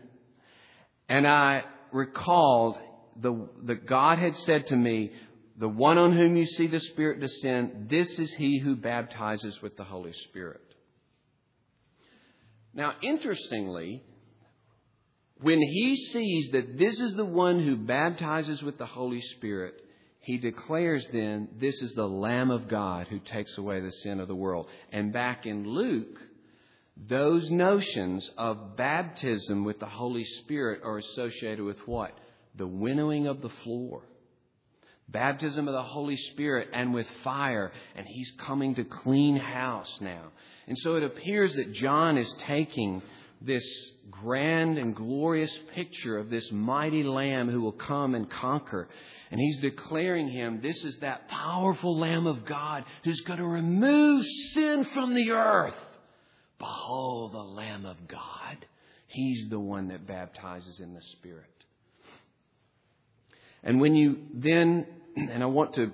and 1.09 1.27
I 1.27 1.65
recalled 1.93 2.79
the, 3.17 3.49
that 3.65 3.87
God 3.87 4.19
had 4.19 4.37
said 4.39 4.67
to 4.69 4.77
me, 4.77 5.13
the 5.57 5.69
one 5.69 5.99
on 5.99 6.13
whom 6.13 6.37
you 6.37 6.47
see 6.47 6.67
the 6.67 6.81
Spirit 6.81 7.21
descend, 7.21 7.89
this 7.89 8.19
is 8.19 8.33
he 8.33 8.59
who 8.59 8.75
baptizes 8.75 9.61
with 9.63 9.77
the 9.77 9.85
Holy 9.85 10.13
Spirit. 10.13 10.61
Now, 12.73 12.95
interestingly, 13.03 14.03
when 15.41 15.61
he 15.61 15.95
sees 15.95 16.51
that 16.51 16.77
this 16.77 17.01
is 17.01 17.15
the 17.15 17.25
one 17.25 17.61
who 17.61 17.77
baptizes 17.77 18.63
with 18.63 18.79
the 18.79 18.87
Holy 18.87 19.21
Spirit, 19.21 19.75
he 20.21 20.39
declares 20.39 21.07
then, 21.13 21.49
This 21.61 21.81
is 21.83 21.93
the 21.93 22.09
Lamb 22.09 22.51
of 22.51 22.67
God 22.67 23.07
who 23.07 23.21
takes 23.21 23.57
away 23.57 23.81
the 23.81 23.93
sin 23.93 24.19
of 24.19 24.27
the 24.27 24.35
world. 24.35 24.67
And 24.91 25.13
back 25.13 25.47
in 25.47 25.69
Luke, 25.69 26.19
those 26.97 27.49
notions 27.51 28.29
of 28.37 28.77
baptism 28.77 29.65
with 29.65 29.79
the 29.79 29.87
Holy 29.87 30.25
Spirit 30.25 30.81
are 30.83 30.99
associated 30.99 31.65
with 31.65 31.79
what? 31.87 32.13
The 32.57 32.67
winnowing 32.67 33.29
of 33.29 33.41
the 33.41 33.51
floor 33.63 34.03
baptism 35.09 35.69
of 35.69 35.75
the 35.75 35.83
Holy 35.83 36.17
Spirit 36.17 36.69
and 36.73 36.95
with 36.95 37.07
fire, 37.23 37.73
and 37.95 38.07
he's 38.07 38.33
coming 38.39 38.75
to 38.75 38.85
clean 38.85 39.37
house 39.37 39.99
now. 40.01 40.33
And 40.67 40.77
so 40.79 40.97
it 40.97 41.03
appears 41.03 41.55
that 41.55 41.73
John 41.73 42.19
is 42.19 42.33
taking 42.47 43.03
this 43.41 43.65
grand 44.11 44.79
and 44.79 44.95
glorious 44.95 45.57
picture 45.75 46.17
of 46.19 46.31
this 46.31 46.51
mighty 46.51 47.03
Lamb 47.03 47.51
who 47.51 47.61
will 47.61 47.73
come 47.73 48.15
and 48.15 48.31
conquer. 48.31 48.89
And 49.31 49.41
he's 49.41 49.59
declaring 49.59 50.29
him, 50.29 50.61
this 50.63 50.83
is 50.85 50.99
that 51.01 51.29
powerful 51.29 51.99
Lamb 51.99 52.27
of 52.27 52.45
God 52.45 52.85
who's 53.03 53.21
going 53.21 53.39
to 53.39 53.47
remove 53.47 54.25
sin 54.53 54.85
from 54.95 55.15
the 55.15 55.33
earth. 55.33 55.75
Behold, 56.59 57.33
the 57.33 57.39
Lamb 57.39 57.85
of 57.85 57.97
God. 58.09 58.67
He's 59.09 59.49
the 59.49 59.61
one 59.61 59.89
that 59.89 60.07
baptizes 60.07 60.81
in 60.81 60.95
the 60.95 61.03
Spirit. 61.03 61.45
And 63.63 63.81
when 63.81 63.95
you 63.95 64.19
then, 64.35 64.87
and 65.17 65.43
I 65.43 65.47
want 65.47 65.75
to 65.75 65.93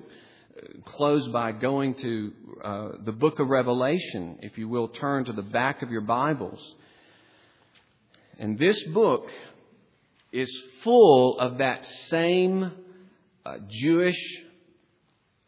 close 0.85 1.27
by 1.29 1.53
going 1.53 1.95
to 1.95 2.33
uh, 2.63 2.89
the 3.05 3.13
book 3.13 3.39
of 3.39 3.49
Revelation, 3.49 4.39
if 4.43 4.59
you 4.59 4.69
will 4.69 4.89
turn 4.89 5.25
to 5.27 5.33
the 5.33 5.43
back 5.43 5.83
of 5.83 5.91
your 5.91 6.03
Bibles. 6.03 6.61
And 8.39 8.59
this 8.59 8.83
book 8.85 9.27
is 10.33 10.51
full 10.83 11.39
of 11.39 11.59
that 11.59 11.85
same 11.85 12.73
uh, 13.45 13.57
Jewish, 13.69 14.43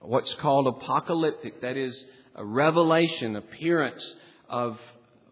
what's 0.01 0.35
called 0.35 0.67
apocalyptic, 0.67 1.61
that 1.63 1.77
is, 1.77 2.05
a 2.35 2.45
revelation, 2.45 3.37
appearance 3.37 4.15
of 4.49 4.79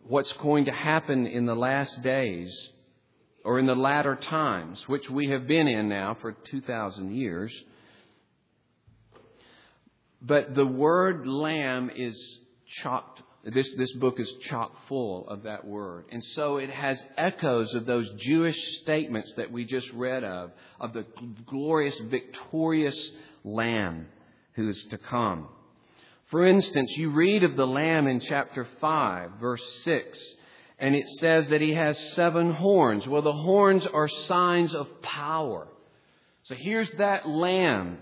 what's 0.06 0.32
going 0.34 0.66
to 0.66 0.72
happen 0.72 1.26
in 1.26 1.46
the 1.46 1.54
last 1.54 2.02
days 2.02 2.70
or 3.44 3.58
in 3.58 3.66
the 3.66 3.74
latter 3.74 4.16
times, 4.16 4.86
which 4.86 5.08
we 5.08 5.30
have 5.30 5.46
been 5.46 5.66
in 5.66 5.88
now 5.88 6.16
for 6.20 6.32
2,000 6.32 7.14
years. 7.14 7.52
But 10.22 10.54
the 10.54 10.66
word 10.66 11.26
lamb 11.26 11.90
is 11.94 12.38
chocked, 12.66 13.22
this, 13.44 13.72
this 13.76 13.92
book 13.92 14.20
is 14.20 14.30
chock 14.42 14.72
full 14.86 15.26
of 15.28 15.44
that 15.44 15.66
word. 15.66 16.04
And 16.12 16.22
so 16.22 16.58
it 16.58 16.70
has 16.70 17.02
echoes 17.16 17.74
of 17.74 17.86
those 17.86 18.10
Jewish 18.18 18.78
statements 18.78 19.32
that 19.34 19.50
we 19.50 19.64
just 19.64 19.90
read 19.92 20.24
of, 20.24 20.52
of 20.78 20.92
the 20.92 21.06
glorious, 21.46 21.98
victorious 21.98 23.12
lamb 23.44 24.06
who 24.54 24.68
is 24.68 24.84
to 24.90 24.98
come. 24.98 25.48
For 26.30 26.46
instance, 26.46 26.96
you 26.96 27.10
read 27.10 27.42
of 27.42 27.56
the 27.56 27.66
lamb 27.66 28.06
in 28.06 28.20
chapter 28.20 28.66
5, 28.80 29.32
verse 29.40 29.82
6 29.82 30.36
and 30.80 30.96
it 30.96 31.08
says 31.18 31.48
that 31.50 31.60
he 31.60 31.74
has 31.74 31.98
seven 32.14 32.52
horns. 32.52 33.06
Well, 33.06 33.20
the 33.20 33.32
horns 33.32 33.86
are 33.86 34.08
signs 34.08 34.74
of 34.74 35.02
power. 35.02 35.68
So 36.44 36.54
here's 36.54 36.90
that 36.92 37.28
lamb 37.28 37.98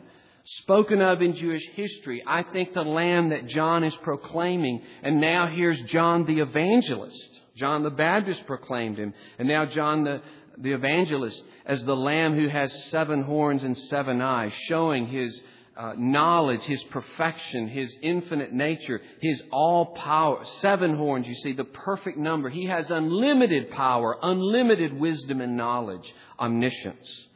spoken 0.50 1.02
of 1.02 1.20
in 1.20 1.34
Jewish 1.34 1.66
history. 1.74 2.22
I 2.26 2.42
think 2.42 2.72
the 2.72 2.82
lamb 2.82 3.30
that 3.30 3.46
John 3.46 3.84
is 3.84 3.94
proclaiming, 3.96 4.82
and 5.02 5.20
now 5.20 5.46
here's 5.46 5.80
John 5.82 6.24
the 6.24 6.40
evangelist. 6.40 7.40
John 7.56 7.82
the 7.82 7.90
Baptist 7.90 8.46
proclaimed 8.46 8.98
him, 8.98 9.12
and 9.38 9.46
now 9.46 9.66
John 9.66 10.04
the, 10.04 10.22
the 10.56 10.72
evangelist 10.72 11.42
as 11.66 11.84
the 11.84 11.96
lamb 11.96 12.34
who 12.34 12.48
has 12.48 12.72
seven 12.84 13.22
horns 13.22 13.62
and 13.62 13.76
seven 13.76 14.22
eyes, 14.22 14.54
showing 14.68 15.06
his 15.08 15.42
uh, 15.76 15.94
knowledge, 15.96 16.62
His 16.62 16.82
perfection, 16.84 17.68
His 17.68 17.96
infinite 18.02 18.52
nature, 18.52 19.00
His 19.20 19.40
all 19.52 19.86
power. 19.86 20.44
Seven 20.60 20.96
horns, 20.96 21.28
you 21.28 21.36
see, 21.36 21.52
the 21.52 21.62
perfect 21.62 22.18
number. 22.18 22.48
He 22.48 22.66
has 22.66 22.90
unlimited 22.90 23.70
power, 23.70 24.18
unlimited 24.20 24.92
wisdom 24.98 25.40
and 25.40 25.56
knowledge, 25.56 26.12
omniscience. 26.40 27.28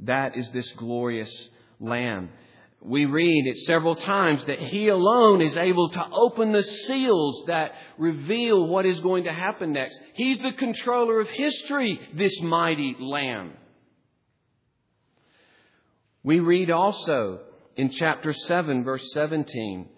That 0.00 0.36
is 0.36 0.50
this 0.50 0.70
glorious 0.72 1.48
Lamb. 1.80 2.30
We 2.80 3.06
read 3.06 3.46
it 3.46 3.56
several 3.58 3.96
times 3.96 4.44
that 4.44 4.60
He 4.60 4.88
alone 4.88 5.40
is 5.40 5.56
able 5.56 5.90
to 5.90 6.08
open 6.10 6.52
the 6.52 6.62
seals 6.62 7.44
that 7.48 7.72
reveal 7.98 8.66
what 8.66 8.86
is 8.86 9.00
going 9.00 9.24
to 9.24 9.32
happen 9.32 9.72
next. 9.72 9.98
He's 10.14 10.38
the 10.38 10.52
controller 10.52 11.20
of 11.20 11.28
history, 11.28 12.00
this 12.14 12.40
mighty 12.40 12.94
Lamb. 12.98 13.52
We 16.22 16.40
read 16.40 16.70
also 16.70 17.40
in 17.76 17.90
chapter 17.90 18.32
7, 18.32 18.84
verse 18.84 19.12
17, 19.12 19.88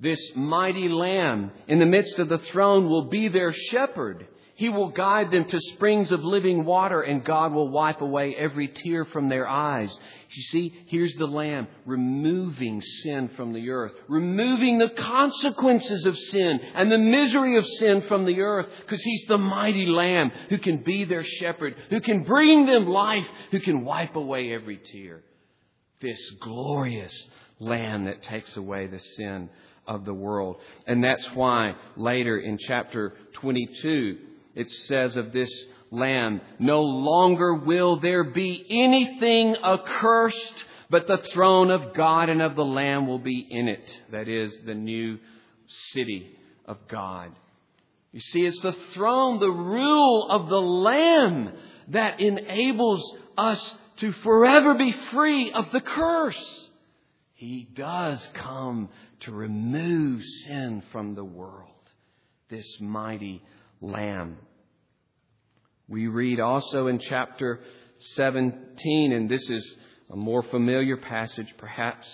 this 0.00 0.20
mighty 0.36 0.88
lamb 0.88 1.52
in 1.66 1.78
the 1.78 1.86
midst 1.86 2.18
of 2.18 2.28
the 2.28 2.38
throne 2.38 2.88
will 2.88 3.08
be 3.08 3.28
their 3.28 3.52
shepherd. 3.52 4.26
He 4.56 4.68
will 4.68 4.90
guide 4.90 5.30
them 5.30 5.46
to 5.46 5.58
springs 5.58 6.12
of 6.12 6.24
living 6.24 6.64
water, 6.64 7.02
and 7.02 7.24
God 7.24 7.52
will 7.52 7.68
wipe 7.68 8.00
away 8.00 8.36
every 8.36 8.68
tear 8.68 9.04
from 9.04 9.28
their 9.28 9.48
eyes. 9.48 9.96
You 10.30 10.42
see, 10.44 10.84
here's 10.86 11.14
the 11.14 11.26
Lamb 11.26 11.66
removing 11.84 12.80
sin 12.80 13.28
from 13.36 13.52
the 13.52 13.70
earth, 13.70 13.92
removing 14.08 14.78
the 14.78 14.90
consequences 14.90 16.06
of 16.06 16.16
sin 16.16 16.60
and 16.74 16.90
the 16.90 16.98
misery 16.98 17.56
of 17.56 17.66
sin 17.66 18.02
from 18.02 18.26
the 18.26 18.40
earth, 18.40 18.68
because 18.82 19.02
He's 19.02 19.24
the 19.26 19.38
mighty 19.38 19.86
Lamb 19.86 20.30
who 20.48 20.58
can 20.58 20.84
be 20.84 21.04
their 21.04 21.24
shepherd, 21.24 21.74
who 21.90 22.00
can 22.00 22.22
bring 22.22 22.66
them 22.66 22.86
life, 22.86 23.26
who 23.50 23.60
can 23.60 23.84
wipe 23.84 24.14
away 24.14 24.52
every 24.52 24.76
tear 24.78 25.22
this 26.04 26.30
glorious 26.40 27.28
Lamb 27.58 28.04
that 28.04 28.22
takes 28.22 28.56
away 28.56 28.86
the 28.86 29.00
sin 29.00 29.48
of 29.86 30.04
the 30.04 30.14
world. 30.14 30.56
And 30.86 31.02
that's 31.02 31.26
why 31.34 31.74
later 31.96 32.38
in 32.38 32.58
chapter 32.58 33.14
22, 33.34 34.18
it 34.54 34.70
says 34.70 35.16
of 35.16 35.32
this 35.32 35.50
Lamb, 35.90 36.40
no 36.58 36.82
longer 36.82 37.54
will 37.54 38.00
there 38.00 38.24
be 38.24 38.66
anything 38.68 39.56
accursed, 39.62 40.64
but 40.90 41.06
the 41.06 41.18
throne 41.18 41.70
of 41.70 41.94
God 41.94 42.28
and 42.28 42.42
of 42.42 42.56
the 42.56 42.64
Lamb 42.64 43.06
will 43.06 43.18
be 43.18 43.46
in 43.48 43.68
it. 43.68 44.00
That 44.10 44.28
is 44.28 44.58
the 44.64 44.74
new 44.74 45.18
city 45.66 46.36
of 46.64 46.78
God. 46.88 47.32
You 48.12 48.20
see, 48.20 48.44
it's 48.44 48.60
the 48.60 48.76
throne, 48.92 49.40
the 49.40 49.50
rule 49.50 50.28
of 50.28 50.48
the 50.48 50.60
Lamb 50.60 51.52
that 51.88 52.20
enables 52.20 53.16
us 53.36 53.74
to 53.98 54.12
forever 54.12 54.74
be 54.74 54.92
free 55.12 55.52
of 55.52 55.70
the 55.72 55.80
curse. 55.80 56.70
He 57.34 57.68
does 57.74 58.26
come 58.34 58.88
to 59.20 59.32
remove 59.32 60.22
sin 60.22 60.82
from 60.92 61.14
the 61.14 61.24
world. 61.24 61.70
This 62.48 62.80
mighty 62.80 63.42
Lamb. 63.80 64.38
We 65.88 66.06
read 66.06 66.40
also 66.40 66.86
in 66.86 66.98
chapter 66.98 67.60
17, 67.98 69.12
and 69.12 69.30
this 69.30 69.48
is 69.50 69.76
a 70.10 70.16
more 70.16 70.42
familiar 70.42 70.96
passage 70.96 71.54
perhaps, 71.58 72.06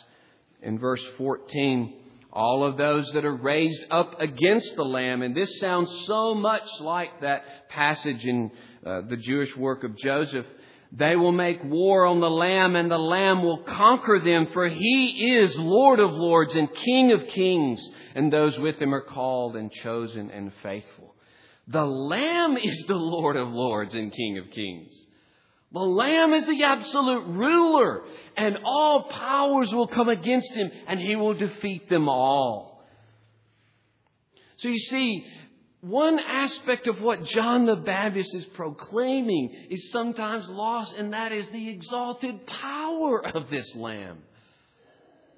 in 0.62 0.78
verse 0.78 1.04
14, 1.18 1.94
all 2.32 2.64
of 2.64 2.76
those 2.76 3.10
that 3.12 3.24
are 3.24 3.34
raised 3.34 3.84
up 3.90 4.20
against 4.20 4.76
the 4.76 4.84
Lamb. 4.84 5.22
And 5.22 5.36
this 5.36 5.58
sounds 5.58 6.04
so 6.06 6.34
much 6.34 6.68
like 6.80 7.20
that 7.20 7.68
passage 7.68 8.24
in 8.24 8.50
uh, 8.84 9.02
the 9.02 9.16
Jewish 9.16 9.56
work 9.56 9.84
of 9.84 9.96
Joseph. 9.96 10.46
They 10.92 11.14
will 11.14 11.32
make 11.32 11.62
war 11.62 12.04
on 12.06 12.20
the 12.20 12.30
Lamb, 12.30 12.74
and 12.74 12.90
the 12.90 12.98
Lamb 12.98 13.44
will 13.44 13.62
conquer 13.62 14.20
them, 14.24 14.48
for 14.52 14.68
he 14.68 15.36
is 15.36 15.56
Lord 15.56 16.00
of 16.00 16.12
lords 16.12 16.56
and 16.56 16.72
King 16.74 17.12
of 17.12 17.28
kings, 17.28 17.80
and 18.16 18.32
those 18.32 18.58
with 18.58 18.76
him 18.80 18.92
are 18.92 19.00
called 19.00 19.54
and 19.56 19.70
chosen 19.70 20.30
and 20.30 20.52
faithful. 20.62 21.14
The 21.70 21.84
Lamb 21.84 22.56
is 22.56 22.84
the 22.88 22.96
Lord 22.96 23.36
of 23.36 23.48
lords 23.48 23.94
and 23.94 24.12
King 24.12 24.38
of 24.38 24.50
kings. 24.50 24.92
The 25.72 25.78
Lamb 25.78 26.32
is 26.32 26.44
the 26.44 26.64
absolute 26.64 27.26
ruler, 27.28 28.02
and 28.36 28.58
all 28.64 29.04
powers 29.04 29.72
will 29.72 29.86
come 29.86 30.08
against 30.08 30.52
him, 30.52 30.68
and 30.88 30.98
he 30.98 31.14
will 31.14 31.34
defeat 31.34 31.88
them 31.88 32.08
all. 32.08 32.84
So 34.56 34.66
you 34.66 34.80
see, 34.80 35.24
one 35.80 36.18
aspect 36.18 36.88
of 36.88 37.00
what 37.00 37.22
John 37.22 37.66
the 37.66 37.76
Baptist 37.76 38.34
is 38.34 38.46
proclaiming 38.46 39.68
is 39.70 39.92
sometimes 39.92 40.48
lost, 40.48 40.96
and 40.96 41.12
that 41.12 41.30
is 41.30 41.48
the 41.50 41.70
exalted 41.70 42.48
power 42.48 43.24
of 43.24 43.48
this 43.48 43.76
Lamb, 43.76 44.18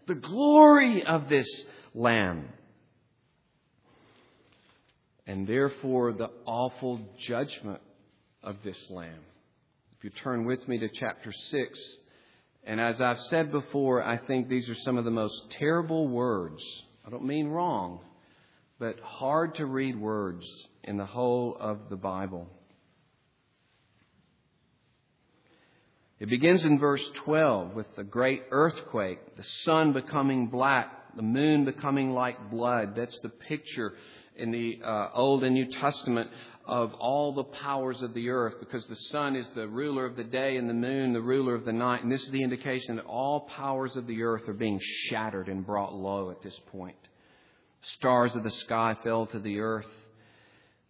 the 0.07 0.14
glory 0.14 1.05
of 1.05 1.29
this 1.29 1.47
Lamb, 1.95 2.49
and 5.33 5.47
therefore 5.47 6.12
the 6.12 6.29
awful 6.45 7.01
judgment 7.18 7.81
of 8.42 8.57
this 8.62 8.90
Lamb. 8.90 9.25
If 9.97 10.05
you 10.05 10.11
turn 10.11 10.45
with 10.45 10.68
me 10.68 10.79
to 10.79 10.90
chapter 10.92 11.33
6, 11.33 11.97
and 12.64 12.79
as 12.79 13.01
I've 13.01 13.18
said 13.18 13.51
before, 13.51 14.05
I 14.05 14.18
think 14.18 14.51
these 14.51 14.68
are 14.68 14.75
some 14.75 14.99
of 14.99 15.07
the 15.07 15.11
most 15.11 15.51
terrible 15.53 16.07
words. 16.07 16.62
I 17.07 17.09
don't 17.09 17.25
mean 17.25 17.49
wrong 17.49 18.01
but 18.79 19.01
hard 19.01 19.55
to 19.55 19.64
read 19.64 19.99
words 19.99 20.45
in 20.85 20.99
the 20.99 21.07
whole 21.07 21.57
of 21.59 21.88
the 21.88 21.97
Bible. 21.97 22.49
It 26.21 26.29
begins 26.29 26.62
in 26.62 26.79
verse 26.79 27.09
12 27.25 27.75
with 27.75 27.87
the 27.97 28.05
great 28.05 28.42
earthquake, 28.51 29.37
the 29.37 29.45
sun 29.64 29.95
becoming 29.95 30.49
black, 30.49 31.16
the 31.16 31.23
moon 31.23 31.64
becoming 31.64 32.11
like 32.11 32.51
blood. 32.51 32.97
That's 32.97 33.18
the 33.21 33.31
picture 33.31 33.95
in 34.37 34.51
the 34.51 34.81
uh, 34.85 35.09
Old 35.14 35.45
and 35.45 35.55
New 35.55 35.66
Testament 35.66 36.31
of 36.64 36.95
all 36.95 37.33
the 37.33 37.45
powers 37.45 38.01
of 38.03 38.14
the 38.14 38.31
earth 38.31 38.55
because 38.61 38.87
the 38.87 38.97
sun 38.97 39.35
is 39.35 39.49
the 39.55 39.66
ruler 39.66 40.07
of 40.07 40.16
the 40.16 40.25
day 40.25 40.57
and 40.57 40.68
the 40.68 40.75
moon 40.75 41.12
the 41.12 41.21
ruler 41.21 41.55
of 41.55 41.64
the 41.64 41.73
night. 41.73 42.03
And 42.03 42.12
this 42.12 42.23
is 42.23 42.31
the 42.31 42.42
indication 42.42 42.97
that 42.97 43.05
all 43.05 43.40
powers 43.40 43.97
of 43.97 44.07
the 44.07 44.23
earth 44.23 44.49
are 44.49 44.55
being 44.55 44.81
shattered 44.81 45.49
and 45.49 45.66
brought 45.66 45.92
low 45.92 46.31
at 46.31 46.42
this 46.42 46.59
point. 46.71 46.97
Stars 47.83 48.35
of 48.37 48.45
the 48.45 48.51
sky 48.51 48.97
fell 49.03 49.27
to 49.27 49.40
the 49.40 49.59
earth. 49.59 49.88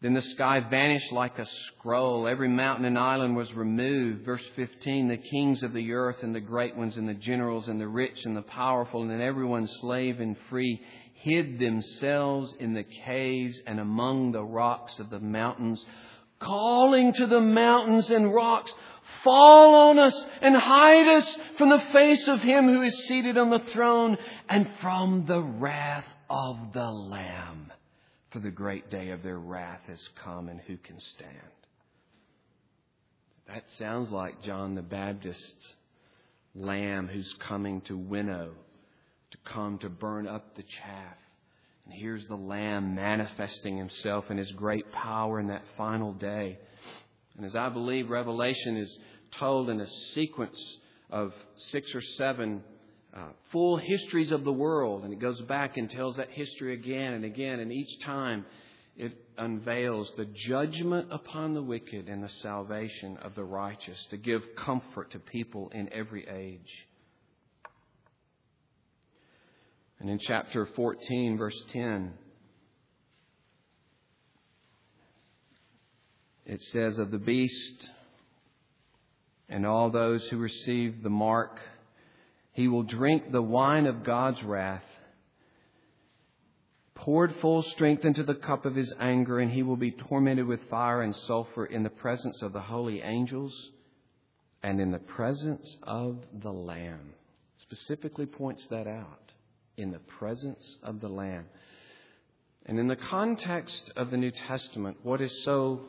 Then 0.03 0.15
the 0.15 0.21
sky 0.21 0.59
vanished 0.59 1.13
like 1.13 1.39
a 1.39 1.47
scroll. 1.47 2.27
Every 2.27 2.49
mountain 2.49 2.85
and 2.85 2.99
island 2.99 3.37
was 3.37 3.53
removed. 3.55 4.25
Verse 4.27 4.45
15 4.57 5.09
The 5.09 5.17
kings 5.17 5.63
of 5.63 5.73
the 5.73 5.93
earth 5.93 6.23
and 6.23 6.35
the 6.35 6.41
great 6.41 6.77
ones 6.77 6.97
and 6.97 7.09
the 7.09 7.15
generals 7.15 7.69
and 7.69 7.81
the 7.81 7.89
rich 7.89 8.25
and 8.25 8.37
the 8.37 8.43
powerful 8.43 9.03
and 9.03 9.11
then 9.11 9.21
everyone 9.21 9.69
slave 9.81 10.21
and 10.21 10.37
free 10.51 10.83
hid 11.15 11.59
themselves 11.59 12.55
in 12.59 12.75
the 12.75 12.85
caves 12.85 13.61
and 13.67 13.79
among 13.79 14.33
the 14.33 14.43
rocks 14.43 14.99
of 14.99 15.11
the 15.11 15.21
mountains, 15.21 15.85
calling 16.39 17.13
to 17.13 17.27
the 17.27 17.41
mountains 17.41 18.11
and 18.11 18.33
rocks, 18.35 18.75
Fall 19.25 19.91
on 19.91 19.99
us 19.99 20.27
and 20.41 20.57
hide 20.57 21.07
us 21.07 21.39
from 21.59 21.69
the 21.69 21.83
face 21.93 22.27
of 22.29 22.41
him 22.41 22.67
who 22.67 22.83
is 22.83 23.07
seated 23.07 23.37
on 23.37 23.51
the 23.51 23.61
throne 23.61 24.17
and 24.49 24.69
from 24.81 25.27
the 25.27 25.43
wrath 25.43 26.07
of 26.29 26.73
the 26.73 26.91
Lamb. 26.91 27.73
For 28.31 28.39
the 28.39 28.51
great 28.51 28.91
day 28.91 29.11
of 29.11 29.23
their 29.23 29.39
wrath 29.39 29.83
has 29.89 30.09
come, 30.25 30.49
and 30.49 30.61
who 30.61 30.77
can 30.79 30.99
stand? 30.99 31.37
That 33.47 33.69
sounds 33.73 34.11
like 34.11 34.43
John 34.43 34.75
the 34.75 34.83
Baptist's 34.83 35.77
lamb 36.55 37.09
who's 37.09 37.33
coming 37.35 37.83
to 37.83 37.97
winnow, 37.97 38.55
to 39.33 39.39
come 39.45 39.79
to 39.79 39.89
burn 39.89 40.27
up 40.27 40.55
the 40.55 40.63
chaff. 40.63 41.17
And 41.85 41.95
here's 41.95 42.27
the 42.27 42.37
lamb 42.37 42.95
manifesting 42.95 43.77
himself 43.77 44.31
in 44.31 44.37
his 44.37 44.53
great 44.53 44.91
power 44.93 45.41
in 45.41 45.49
that 45.49 45.65
final 45.77 46.13
day. 46.13 46.59
And 47.37 47.45
as 47.45 47.57
I 47.57 47.69
believe 47.71 48.09
Revelation 48.09 48.77
is 48.77 48.97
told 49.39 49.69
in 49.69 49.81
a 49.81 49.89
sequence 50.15 50.79
of 51.11 51.33
six 51.57 51.95
or 51.95 52.01
seven 52.01 52.63
uh, 53.15 53.29
full 53.51 53.77
histories 53.77 54.33
of 54.33 54.45
the 54.45 54.53
world, 54.53 55.05
and 55.05 55.13
it 55.13 55.19
goes 55.19 55.41
back 55.43 55.77
and 55.77 55.91
tells 55.91 56.17
that 56.17 56.31
history 56.31 56.75
again 56.75 57.15
and 57.15 57.25
again, 57.25 57.61
and 57.61 57.73
each 57.73 58.01
time 58.01 58.47
it 58.97 59.13
unveils 59.39 60.13
the 60.17 60.27
judgment 60.27 61.09
upon 61.11 61.55
the 61.55 61.63
wicked 61.63 62.09
and 62.09 62.23
the 62.23 62.29
salvation 62.29 63.17
of 63.19 63.35
the 63.35 63.45
righteous 63.45 64.07
to 64.11 64.17
give 64.17 64.43
comfort 64.57 65.11
to 65.11 65.19
people 65.19 65.71
in 65.75 65.93
every 65.93 66.27
age. 66.29 66.87
And 70.03 70.11
in 70.11 70.19
chapter 70.19 70.67
14, 70.67 71.39
verse 71.39 71.63
10, 71.69 72.13
it 76.45 76.61
says, 76.61 76.99
Of 76.99 77.13
the 77.13 77.19
beast 77.19 77.89
and 79.49 79.65
all 79.65 79.91
those 79.91 80.27
who 80.27 80.39
receive 80.39 81.05
the 81.05 81.09
mark 81.09 81.61
he 82.51 82.67
will 82.67 82.83
drink 82.83 83.31
the 83.31 83.43
wine 83.43 83.87
of 83.87 84.03
God's 84.03 84.43
wrath, 84.43 84.83
poured 86.97 87.33
full 87.37 87.63
strength 87.63 88.05
into 88.05 88.25
the 88.25 88.35
cup 88.35 88.67
of 88.67 88.75
his 88.75 88.93
anger, 88.99 89.39
and 89.39 89.53
he 89.53 89.63
will 89.63 89.77
be 89.77 89.93
tormented 89.93 90.49
with 90.49 90.69
fire 90.69 91.03
and 91.03 91.15
sulfur 91.15 91.65
in 91.65 91.85
the 91.85 91.91
presence 91.91 92.43
of 92.43 92.53
the 92.53 92.61
holy 92.61 93.03
angels 93.03 93.71
and 94.65 94.81
in 94.81 94.91
the 94.91 94.99
presence 94.99 95.79
of 95.85 96.19
the 96.43 96.53
Lamb. 96.53 97.15
Specifically 97.55 98.27
points 98.27 98.67
that 98.67 98.89
out. 98.89 99.33
In 99.77 99.91
the 99.91 99.99
presence 99.99 100.77
of 100.83 101.01
the 101.01 101.09
Lamb. 101.09 101.47
And 102.67 102.79
in 102.79 102.89
the 102.89 102.97
context 102.97 103.91
of 103.97 104.11
the 104.11 104.17
New 104.17 104.31
Testament, 104.31 104.99
what 105.03 105.21
is 105.21 105.43
so 105.45 105.81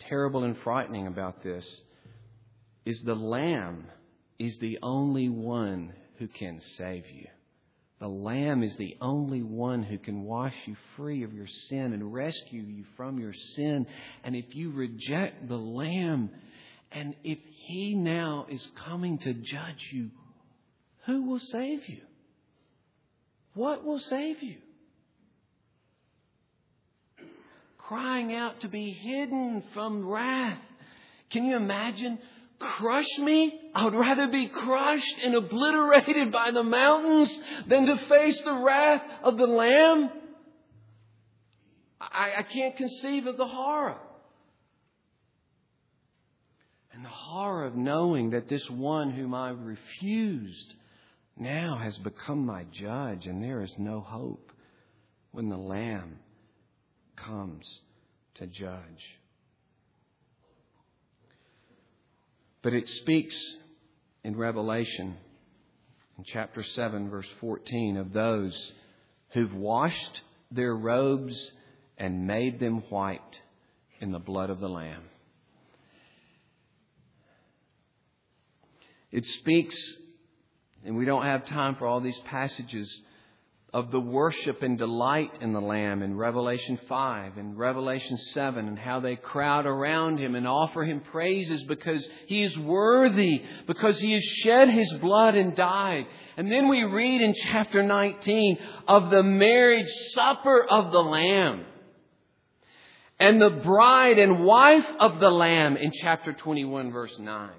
terrible 0.00 0.44
and 0.44 0.56
frightening 0.58 1.06
about 1.06 1.42
this 1.42 1.66
is 2.84 3.02
the 3.02 3.14
Lamb 3.14 3.86
is 4.38 4.58
the 4.58 4.78
only 4.82 5.28
one 5.28 5.92
who 6.18 6.28
can 6.28 6.60
save 6.60 7.10
you. 7.10 7.26
The 8.00 8.08
Lamb 8.08 8.64
is 8.64 8.74
the 8.76 8.96
only 9.00 9.42
one 9.42 9.84
who 9.84 9.96
can 9.96 10.24
wash 10.24 10.54
you 10.66 10.76
free 10.96 11.22
of 11.22 11.32
your 11.32 11.46
sin 11.46 11.92
and 11.92 12.12
rescue 12.12 12.62
you 12.62 12.84
from 12.96 13.20
your 13.20 13.32
sin. 13.32 13.86
And 14.24 14.34
if 14.34 14.56
you 14.56 14.72
reject 14.72 15.48
the 15.48 15.56
Lamb, 15.56 16.30
and 16.90 17.14
if 17.22 17.38
He 17.66 17.94
now 17.94 18.46
is 18.48 18.66
coming 18.84 19.18
to 19.18 19.32
judge 19.32 19.88
you, 19.92 20.10
who 21.06 21.22
will 21.22 21.38
save 21.38 21.88
you? 21.88 22.00
What 23.54 23.84
will 23.84 23.98
save 23.98 24.42
you? 24.42 24.56
Crying 27.78 28.34
out 28.34 28.60
to 28.60 28.68
be 28.68 28.90
hidden 28.90 29.62
from 29.74 30.08
wrath. 30.08 30.58
Can 31.30 31.44
you 31.44 31.56
imagine 31.56 32.18
crush 32.62 33.18
me, 33.18 33.60
I 33.74 33.84
would 33.84 33.94
rather 33.94 34.28
be 34.28 34.46
crushed 34.48 35.18
and 35.22 35.34
obliterated 35.34 36.30
by 36.32 36.50
the 36.52 36.62
mountains 36.62 37.40
than 37.66 37.86
to 37.86 37.96
face 38.08 38.40
the 38.42 38.54
wrath 38.54 39.02
of 39.22 39.36
the 39.36 39.46
Lamb. 39.46 40.10
I, 42.00 42.32
I 42.38 42.42
can't 42.42 42.76
conceive 42.76 43.26
of 43.26 43.36
the 43.36 43.46
horror. 43.46 43.98
And 46.92 47.04
the 47.04 47.08
horror 47.08 47.64
of 47.64 47.74
knowing 47.74 48.30
that 48.30 48.48
this 48.48 48.68
one 48.70 49.10
whom 49.10 49.34
I 49.34 49.50
refused 49.50 50.74
now 51.36 51.76
has 51.76 51.96
become 51.98 52.44
my 52.44 52.64
judge, 52.72 53.26
and 53.26 53.42
there 53.42 53.62
is 53.62 53.74
no 53.78 54.00
hope 54.00 54.52
when 55.30 55.48
the 55.48 55.56
Lamb 55.56 56.18
comes 57.16 57.80
to 58.34 58.46
judge. 58.46 59.18
But 62.62 62.74
it 62.74 62.86
speaks 62.86 63.56
in 64.22 64.36
Revelation 64.36 65.16
in 66.18 66.24
chapter 66.24 66.62
7, 66.62 67.10
verse 67.10 67.28
14, 67.40 67.96
of 67.96 68.12
those 68.12 68.72
who've 69.30 69.54
washed 69.54 70.20
their 70.50 70.76
robes 70.76 71.52
and 71.98 72.26
made 72.26 72.60
them 72.60 72.82
white 72.90 73.40
in 74.00 74.12
the 74.12 74.18
blood 74.18 74.50
of 74.50 74.60
the 74.60 74.68
Lamb. 74.68 75.02
It 79.10 79.26
speaks, 79.26 79.76
and 80.84 80.96
we 80.96 81.04
don't 81.04 81.24
have 81.24 81.46
time 81.46 81.76
for 81.76 81.86
all 81.86 82.00
these 82.00 82.18
passages 82.20 83.02
of 83.72 83.90
the 83.90 84.00
worship 84.00 84.62
and 84.62 84.76
delight 84.76 85.30
in 85.40 85.54
the 85.54 85.60
Lamb 85.60 86.02
in 86.02 86.14
Revelation 86.16 86.78
5 86.88 87.38
and 87.38 87.58
Revelation 87.58 88.18
7 88.18 88.68
and 88.68 88.78
how 88.78 89.00
they 89.00 89.16
crowd 89.16 89.64
around 89.64 90.18
him 90.18 90.34
and 90.34 90.46
offer 90.46 90.84
him 90.84 91.00
praises 91.00 91.62
because 91.64 92.06
he 92.26 92.42
is 92.42 92.58
worthy, 92.58 93.42
because 93.66 93.98
he 93.98 94.12
has 94.12 94.22
shed 94.22 94.68
his 94.68 94.92
blood 95.00 95.36
and 95.36 95.56
died. 95.56 96.06
And 96.36 96.52
then 96.52 96.68
we 96.68 96.82
read 96.82 97.22
in 97.22 97.32
chapter 97.32 97.82
19 97.82 98.58
of 98.88 99.10
the 99.10 99.22
marriage 99.22 99.88
supper 100.10 100.62
of 100.64 100.92
the 100.92 101.02
Lamb 101.02 101.64
and 103.18 103.40
the 103.40 103.62
bride 103.64 104.18
and 104.18 104.44
wife 104.44 104.86
of 105.00 105.18
the 105.18 105.30
Lamb 105.30 105.78
in 105.78 105.92
chapter 105.92 106.34
21 106.34 106.92
verse 106.92 107.18
9. 107.18 107.50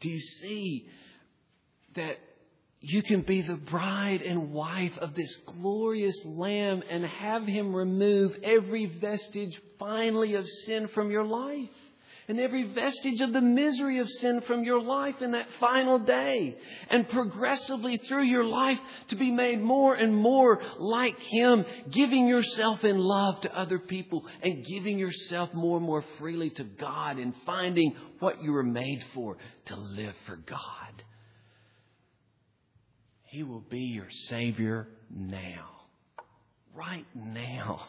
Do 0.00 0.08
you 0.08 0.20
see 0.20 0.86
that 1.94 2.18
you 2.80 3.02
can 3.02 3.22
be 3.22 3.42
the 3.42 3.56
bride 3.56 4.22
and 4.22 4.52
wife 4.52 4.96
of 4.98 5.14
this 5.14 5.34
glorious 5.46 6.24
Lamb 6.24 6.82
and 6.88 7.04
have 7.04 7.46
Him 7.46 7.74
remove 7.74 8.36
every 8.42 8.86
vestige 8.86 9.60
finally 9.78 10.34
of 10.34 10.46
sin 10.46 10.88
from 10.88 11.10
your 11.10 11.24
life? 11.24 11.68
And 12.28 12.40
every 12.40 12.64
vestige 12.64 13.20
of 13.20 13.32
the 13.32 13.40
misery 13.40 13.98
of 13.98 14.08
sin 14.08 14.40
from 14.42 14.64
your 14.64 14.80
life 14.80 15.22
in 15.22 15.32
that 15.32 15.48
final 15.60 15.98
day. 15.98 16.56
And 16.90 17.08
progressively 17.08 17.98
through 17.98 18.24
your 18.24 18.44
life 18.44 18.78
to 19.08 19.16
be 19.16 19.30
made 19.30 19.62
more 19.62 19.94
and 19.94 20.14
more 20.14 20.60
like 20.78 21.18
Him, 21.20 21.64
giving 21.90 22.26
yourself 22.26 22.82
in 22.84 22.98
love 22.98 23.40
to 23.42 23.56
other 23.56 23.78
people 23.78 24.24
and 24.42 24.64
giving 24.64 24.98
yourself 24.98 25.54
more 25.54 25.76
and 25.76 25.86
more 25.86 26.04
freely 26.18 26.50
to 26.50 26.64
God 26.64 27.18
and 27.18 27.34
finding 27.44 27.94
what 28.18 28.42
you 28.42 28.52
were 28.52 28.64
made 28.64 29.04
for 29.14 29.36
to 29.66 29.76
live 29.76 30.14
for 30.26 30.36
God. 30.36 31.04
He 33.24 33.42
will 33.42 33.64
be 33.70 33.80
your 33.80 34.10
Savior 34.10 34.88
now. 35.10 35.68
Right 36.74 37.06
now. 37.14 37.86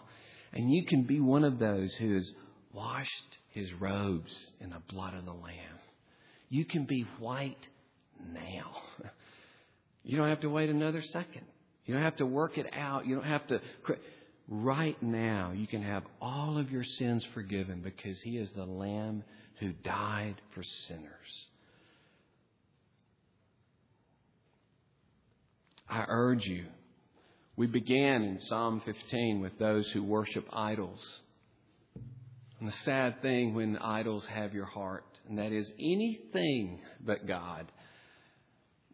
And 0.53 0.71
you 0.71 0.85
can 0.85 1.03
be 1.03 1.19
one 1.19 1.43
of 1.43 1.59
those 1.59 1.93
who 1.95 2.17
is 2.17 2.31
washed 2.78 3.38
his 3.49 3.73
robes 3.73 4.51
in 4.61 4.69
the 4.69 4.82
blood 4.89 5.15
of 5.15 5.25
the 5.25 5.34
Lamb. 5.34 5.80
You 6.49 6.63
can 6.63 6.86
be 6.86 7.05
white 7.19 7.67
now. 8.34 8.71
You 10.03 10.15
don't 10.15 10.30
have 10.30 10.39
to 10.39 10.49
wait 10.49 10.69
another 10.69 11.01
second. 11.01 11.41
You 11.86 11.93
don't 11.93 12.03
have 12.03 12.15
to 12.17 12.25
work 12.25 12.57
it 12.57 12.67
out. 12.71 13.05
You 13.05 13.15
don't 13.15 13.25
have 13.25 13.45
to. 13.47 13.59
Right 14.47 14.95
now, 15.03 15.51
you 15.53 15.67
can 15.67 15.84
have 15.84 16.03
all 16.21 16.57
of 16.57 16.71
your 16.71 16.86
sins 16.86 17.25
forgiven 17.34 17.82
because 17.84 18.17
he 18.21 18.38
is 18.38 18.49
the 18.51 18.63
Lamb 18.63 19.25
who 19.59 19.73
died 19.84 20.36
for 20.55 20.63
sinners. 20.63 21.47
I 25.89 26.05
urge 26.07 26.45
you. 26.45 26.63
We 27.57 27.67
began 27.67 28.23
in 28.23 28.39
Psalm 28.39 28.82
15 28.86 29.41
with 29.41 29.59
those 29.59 29.89
who 29.89 30.03
worship 30.03 30.47
idols. 30.53 31.01
And 32.59 32.67
the 32.67 32.73
sad 32.73 33.21
thing 33.21 33.53
when 33.53 33.77
idols 33.77 34.25
have 34.27 34.53
your 34.53 34.65
heart, 34.65 35.05
and 35.27 35.37
that 35.37 35.51
is 35.51 35.71
anything 35.79 36.79
but 36.99 37.27
God, 37.27 37.71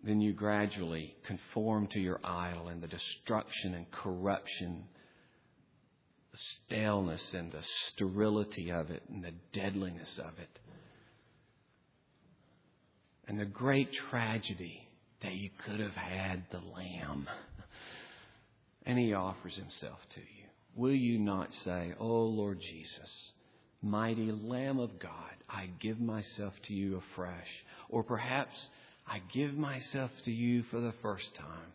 then 0.04 0.20
you 0.20 0.34
gradually 0.34 1.16
conform 1.26 1.88
to 1.88 2.00
your 2.00 2.20
idol 2.24 2.68
and 2.68 2.84
the 2.84 2.88
destruction 2.88 3.74
and 3.74 3.90
corruption, 3.90 4.84
the 6.32 6.38
staleness 6.38 7.34
and 7.34 7.54
the 7.54 7.64
sterility 7.88 8.70
of 8.70 8.92
it 8.92 9.04
and 9.10 9.24
the 9.24 9.34
deadliness 9.54 10.20
of 10.20 10.38
it. 10.40 10.60
And 13.30 13.40
the 13.40 13.46
great 13.46 13.94
tragedy 13.94 14.86
that 15.22 15.36
you 15.36 15.50
could 15.66 15.80
have 15.80 15.96
had 15.96 16.44
the 16.52 16.60
Lamb. 16.60 17.30
And 18.86 19.00
He 19.00 19.14
offers 19.14 19.56
Himself 19.56 20.00
to 20.16 20.20
you. 20.20 20.44
Will 20.76 20.94
you 20.94 21.18
not 21.18 21.54
say, 21.64 21.94
Oh 21.98 22.24
Lord 22.24 22.60
Jesus, 22.60 23.32
Mighty 23.84 24.32
Lamb 24.32 24.80
of 24.80 24.98
God, 24.98 25.12
I 25.50 25.70
give 25.82 26.00
myself 26.00 26.54
to 26.68 26.74
you 26.74 27.02
afresh. 27.12 27.48
Or 27.90 28.02
perhaps 28.02 28.70
I 29.06 29.20
give 29.34 29.56
myself 29.56 30.10
to 30.24 30.32
you 30.32 30.64
for 30.72 30.80
the 30.80 30.94
first 31.02 31.36
time. 31.36 31.74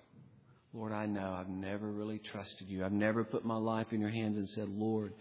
Lord, 0.72 0.92
I 0.92 1.04
know 1.04 1.36
I've 1.38 1.50
never 1.50 1.86
really 1.86 2.18
trusted 2.18 2.68
you. 2.68 2.82
I've 2.82 2.92
never 2.92 3.24
put 3.24 3.44
my 3.44 3.56
life 3.56 3.88
in 3.92 4.00
your 4.00 4.10
hands 4.10 4.38
and 4.38 4.48
said, 4.48 4.68
Lord, 4.70 5.12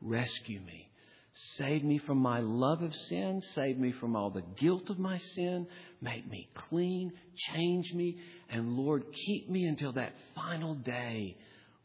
rescue 0.00 0.60
me. 0.60 0.88
Save 1.32 1.82
me 1.82 1.98
from 1.98 2.18
my 2.18 2.38
love 2.38 2.80
of 2.80 2.94
sin. 2.94 3.40
Save 3.54 3.76
me 3.76 3.92
from 3.92 4.14
all 4.14 4.30
the 4.30 4.44
guilt 4.56 4.88
of 4.88 5.00
my 5.00 5.18
sin. 5.18 5.66
Make 6.00 6.30
me 6.30 6.48
clean. 6.54 7.12
Change 7.52 7.92
me. 7.92 8.18
And 8.48 8.76
Lord, 8.76 9.04
keep 9.12 9.50
me 9.50 9.64
until 9.64 9.92
that 9.94 10.12
final 10.34 10.76
day 10.76 11.36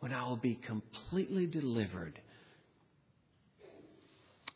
when 0.01 0.13
I 0.13 0.27
will 0.27 0.37
be 0.37 0.55
completely 0.55 1.47
delivered 1.47 2.19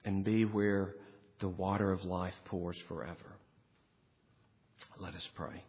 and 0.05 0.23
be 0.23 0.45
where 0.45 0.93
the 1.39 1.49
water 1.49 1.91
of 1.91 2.05
life 2.05 2.33
pours 2.45 2.77
forever. 2.87 3.15
Let 4.99 5.13
us 5.15 5.27
pray. 5.35 5.63